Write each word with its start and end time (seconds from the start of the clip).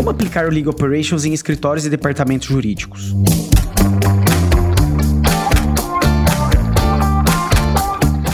Como 0.00 0.08
aplicar 0.08 0.46
o 0.46 0.50
Legal 0.50 0.72
Operations 0.72 1.26
em 1.26 1.34
escritórios 1.34 1.84
e 1.84 1.90
departamentos 1.90 2.48
jurídicos? 2.48 3.14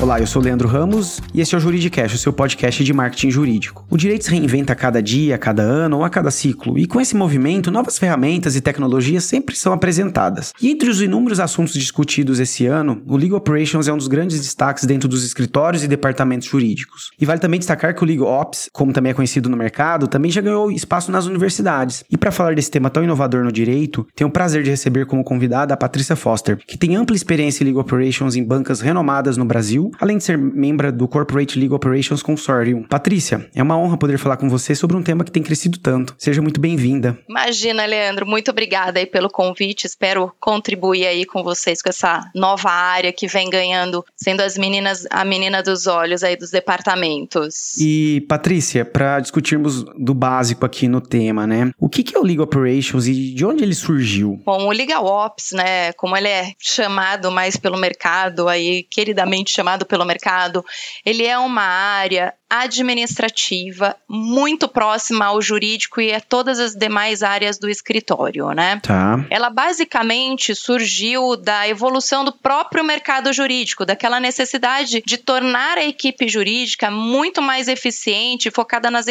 Olá, 0.06 0.21
eu 0.21 0.27
sou 0.29 0.40
Leandro 0.40 0.69
Ramos 0.69 1.21
e 1.34 1.40
esse 1.40 1.53
é 1.53 1.58
o 1.58 1.61
Juridicast, 1.61 2.14
o 2.14 2.18
seu 2.21 2.32
podcast 2.32 2.84
de 2.84 2.93
marketing 2.93 3.29
jurídico. 3.29 3.84
O 3.90 3.96
direito 3.96 4.25
se 4.25 4.30
reinventa 4.30 4.72
a 4.72 4.77
cada 4.77 5.02
dia, 5.02 5.34
a 5.34 5.39
cada 5.39 5.64
ano 5.64 5.96
ou 5.96 6.04
a 6.04 6.09
cada 6.09 6.30
ciclo, 6.30 6.79
e 6.79 6.86
com 6.86 7.00
esse 7.00 7.16
movimento, 7.16 7.72
novas 7.72 7.98
ferramentas 7.98 8.54
e 8.54 8.61
tecnologias 8.61 9.25
sempre 9.25 9.57
são 9.57 9.72
apresentadas. 9.72 10.53
E 10.62 10.71
entre 10.71 10.89
os 10.89 11.03
inúmeros 11.03 11.40
assuntos 11.40 11.75
discutidos 11.75 12.39
esse 12.39 12.66
ano, 12.66 13.03
o 13.04 13.16
Legal 13.16 13.39
Operations 13.39 13.89
é 13.89 13.93
um 13.93 13.96
dos 13.96 14.07
grandes 14.07 14.39
destaques 14.39 14.84
dentro 14.84 15.08
dos 15.08 15.25
escritórios 15.25 15.82
e 15.82 15.89
departamentos 15.89 16.46
jurídicos. 16.46 17.11
E 17.20 17.27
vale 17.27 17.41
também 17.41 17.59
destacar 17.59 17.93
que 17.93 18.04
o 18.04 18.07
Legal 18.07 18.29
Ops, 18.29 18.68
como 18.73 18.93
também 18.93 19.11
é 19.11 19.14
conhecido 19.14 19.48
no 19.48 19.57
mercado, 19.57 20.07
também 20.07 20.30
já 20.30 20.40
ganhou 20.40 20.70
espaço 20.70 21.11
nas 21.11 21.26
universidades. 21.26 22.04
E 22.09 22.17
para 22.17 22.31
falar 22.31 22.54
desse 22.54 22.70
tema 22.70 22.90
tão 22.90 23.03
inovador 23.03 23.43
no 23.43 23.50
direito, 23.50 24.07
tenho 24.14 24.31
o 24.31 24.32
prazer 24.32 24.62
de 24.62 24.70
receber 24.70 25.04
como 25.04 25.25
convidada 25.25 25.75
a 25.75 25.76
Patrícia 25.76 26.14
Foster, 26.14 26.59
que 26.64 26.79
tem 26.79 26.95
ampla 26.95 27.17
experiência 27.17 27.64
em 27.64 27.67
Legal 27.67 27.82
Operations 27.82 28.36
em 28.36 28.45
bancas 28.45 28.81
renomadas 28.81 29.36
no 29.36 29.45
Brasil 29.45 29.90
além 30.00 30.18
de 30.18 30.25
ser 30.25 30.39
membro 30.39 30.91
do 30.93 31.09
Corporate 31.09 31.59
Legal 31.59 31.77
Operations 31.77 32.23
Consortium. 32.23 32.83
Patrícia, 32.83 33.48
é 33.55 33.62
uma 33.62 33.78
honra 33.78 33.97
poder 33.97 34.19
falar 34.19 34.37
com 34.37 34.48
você 34.48 34.75
sobre 34.75 34.97
um 34.97 35.03
tema 35.03 35.25
que 35.25 35.31
tem 35.31 35.42
crescido 35.42 35.78
tanto. 35.78 36.14
Seja 36.19 36.42
muito 36.42 36.61
bem-vinda. 36.61 37.19
Imagina, 37.28 37.84
Leandro, 37.84 38.27
muito 38.27 38.51
obrigada 38.51 38.98
aí 38.98 39.06
pelo 39.06 39.31
convite. 39.31 39.87
Espero 39.87 40.33
contribuir 40.41 41.06
aí 41.06 41.25
com 41.25 41.42
vocês 41.42 41.83
com 41.83 41.89
essa 41.89 42.31
nova 42.34 42.70
área 42.70 43.12
que 43.12 43.27
vem 43.27 43.48
ganhando, 43.48 44.05
sendo 44.17 44.41
as 44.41 44.56
meninas 44.56 45.06
a 45.11 45.25
menina 45.25 45.62
dos 45.62 45.87
olhos 45.87 46.23
aí 46.23 46.37
dos 46.37 46.51
departamentos. 46.51 47.77
E 47.78 48.25
Patrícia, 48.28 48.84
para 48.84 49.20
discutirmos 49.20 49.84
do 49.98 50.15
básico 50.15 50.65
aqui 50.65 50.89
no 50.89 51.01
tema, 51.01 51.47
né? 51.47 51.70
O 51.78 51.89
que 51.89 52.05
é 52.15 52.19
o 52.19 52.23
Legal 52.23 52.45
Operations 52.45 53.07
e 53.07 53.35
de 53.35 53.45
onde 53.45 53.63
ele 53.63 53.75
surgiu? 53.75 54.41
Bom, 54.45 54.67
o 54.67 54.70
Legal 54.70 55.05
Ops, 55.05 55.53
né, 55.53 55.92
como 55.95 56.17
ele 56.17 56.29
é 56.29 56.53
chamado 56.59 57.31
mais 57.31 57.57
pelo 57.57 57.79
mercado 57.79 58.48
aí, 58.48 58.83
queridamente 58.83 59.51
chamado 59.51 59.86
pelo 59.87 60.05
mercado, 60.05 60.65
ele 61.05 61.27
é 61.27 61.39
uma 61.39 61.62
área 61.62 62.34
administrativa 62.48 63.97
muito 64.08 64.69
próxima 64.69 65.27
ao 65.27 65.42
jurídico 65.42 66.00
e 66.00 66.12
a 66.12 66.20
todas 66.20 66.58
as 66.58 66.75
demais 66.75 67.22
áreas 67.22 67.58
do 67.58 67.69
escritório, 67.69 68.48
né? 68.50 68.80
Tá. 68.83 69.25
Ela 69.30 69.50
basicamente 69.50 70.55
surgiu 70.55 71.36
da 71.36 71.69
evolução 71.69 72.24
do 72.24 72.33
próprio 72.33 72.84
mercado 72.84 73.33
jurídico, 73.33 73.84
daquela 73.84 74.20
necessidade 74.20 75.02
de 75.05 75.19
tornar 75.19 75.78
a 75.78 75.84
equipe 75.84 76.28
jurídica 76.28 76.91
muito 76.91 77.42
mais 77.42 77.69
eficiente, 77.69 78.50
focada 78.50 78.91
nas 78.91 79.06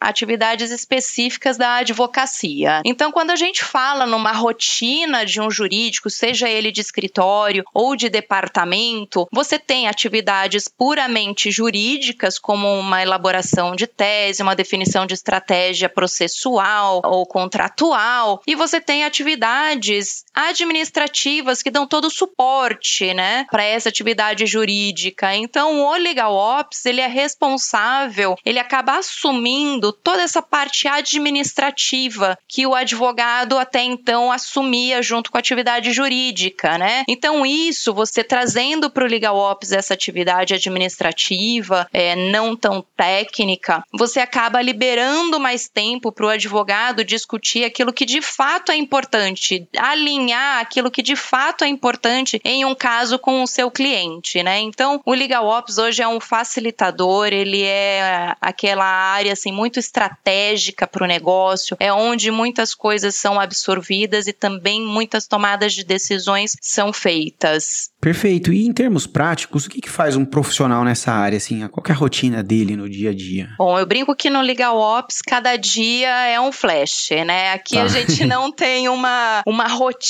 atividades 0.00 0.70
específicas 0.70 1.56
da 1.56 1.76
advocacia. 1.76 2.82
Então, 2.84 3.12
quando 3.12 3.30
a 3.30 3.36
gente 3.36 3.64
fala 3.64 4.06
numa 4.06 4.32
rotina 4.32 5.24
de 5.24 5.40
um 5.40 5.50
jurídico, 5.50 6.10
seja 6.10 6.48
ele 6.48 6.72
de 6.72 6.80
escritório 6.80 7.64
ou 7.72 7.94
de 7.94 8.08
departamento, 8.08 9.28
você 9.32 9.58
tem 9.58 9.86
atividades 9.86 10.66
puramente 10.66 11.50
jurídicas, 11.50 12.38
como 12.38 12.79
uma 12.80 13.02
elaboração 13.02 13.76
de 13.76 13.86
tese, 13.86 14.42
uma 14.42 14.56
definição 14.56 15.06
de 15.06 15.14
estratégia 15.14 15.88
processual 15.88 17.00
ou 17.04 17.26
contratual, 17.26 18.42
e 18.46 18.54
você 18.54 18.80
tem 18.80 19.04
atividades 19.04 20.24
administrativas 20.48 21.62
que 21.62 21.70
dão 21.70 21.86
todo 21.86 22.06
o 22.06 22.10
suporte, 22.10 23.12
né, 23.14 23.46
para 23.50 23.64
essa 23.64 23.88
atividade 23.88 24.46
jurídica. 24.46 25.34
Então, 25.34 25.82
o 25.84 25.94
Legal 25.96 26.34
Ops, 26.34 26.84
ele 26.86 27.00
é 27.00 27.06
responsável, 27.06 28.36
ele 28.44 28.58
acaba 28.58 28.98
assumindo 28.98 29.92
toda 29.92 30.22
essa 30.22 30.42
parte 30.42 30.88
administrativa 30.88 32.38
que 32.48 32.66
o 32.66 32.74
advogado 32.74 33.58
até 33.58 33.82
então 33.82 34.32
assumia 34.32 35.02
junto 35.02 35.30
com 35.30 35.36
a 35.36 35.40
atividade 35.40 35.92
jurídica, 35.92 36.78
né? 36.78 37.04
Então, 37.08 37.44
isso 37.44 37.92
você 37.92 38.24
trazendo 38.24 38.90
para 38.90 39.04
o 39.04 39.08
Legal 39.08 39.36
Ops 39.36 39.72
essa 39.72 39.94
atividade 39.94 40.54
administrativa, 40.54 41.86
é, 41.92 42.16
não 42.16 42.56
tão 42.56 42.84
técnica, 42.96 43.84
você 43.92 44.20
acaba 44.20 44.62
liberando 44.62 45.38
mais 45.38 45.68
tempo 45.68 46.12
para 46.12 46.26
o 46.26 46.28
advogado 46.28 47.04
discutir 47.04 47.64
aquilo 47.64 47.92
que 47.92 48.06
de 48.06 48.22
fato 48.22 48.72
é 48.72 48.76
importante, 48.76 49.68
alinhar 49.76 50.29
aquilo 50.32 50.90
que 50.90 51.02
de 51.02 51.16
fato 51.16 51.64
é 51.64 51.68
importante 51.68 52.40
em 52.44 52.64
um 52.64 52.74
caso 52.74 53.18
com 53.18 53.42
o 53.42 53.46
seu 53.46 53.70
cliente, 53.70 54.42
né? 54.42 54.60
Então, 54.60 55.00
o 55.04 55.12
Legal 55.12 55.46
Ops 55.46 55.78
hoje 55.78 56.02
é 56.02 56.08
um 56.08 56.20
facilitador, 56.20 57.28
ele 57.28 57.62
é 57.62 58.34
aquela 58.40 58.84
área 58.84 59.32
assim 59.32 59.52
muito 59.52 59.78
estratégica 59.78 60.86
para 60.86 61.04
o 61.04 61.06
negócio, 61.06 61.76
é 61.80 61.92
onde 61.92 62.30
muitas 62.30 62.74
coisas 62.74 63.14
são 63.14 63.40
absorvidas 63.40 64.26
e 64.26 64.32
também 64.32 64.82
muitas 64.82 65.26
tomadas 65.26 65.72
de 65.72 65.84
decisões 65.84 66.56
são 66.60 66.92
feitas. 66.92 67.90
Perfeito. 68.00 68.52
E 68.52 68.66
em 68.66 68.72
termos 68.72 69.06
práticos, 69.06 69.66
o 69.66 69.70
que, 69.70 69.80
que 69.80 69.90
faz 69.90 70.16
um 70.16 70.24
profissional 70.24 70.84
nessa 70.84 71.12
área 71.12 71.36
assim? 71.36 71.66
Qual 71.68 71.84
é 71.86 71.92
a 71.92 71.94
rotina 71.94 72.42
dele 72.42 72.76
no 72.76 72.88
dia 72.88 73.10
a 73.10 73.14
dia? 73.14 73.50
Bom, 73.58 73.78
eu 73.78 73.86
brinco 73.86 74.16
que 74.16 74.30
no 74.30 74.40
Legal 74.40 74.78
Ops 74.78 75.20
cada 75.20 75.56
dia 75.56 76.08
é 76.26 76.40
um 76.40 76.50
flash, 76.50 77.10
né? 77.26 77.52
Aqui 77.52 77.74
tá. 77.74 77.82
a 77.82 77.88
gente 77.88 78.24
não 78.24 78.50
tem 78.52 78.88
uma, 78.88 79.42
uma 79.46 79.66
rotina, 79.66 80.09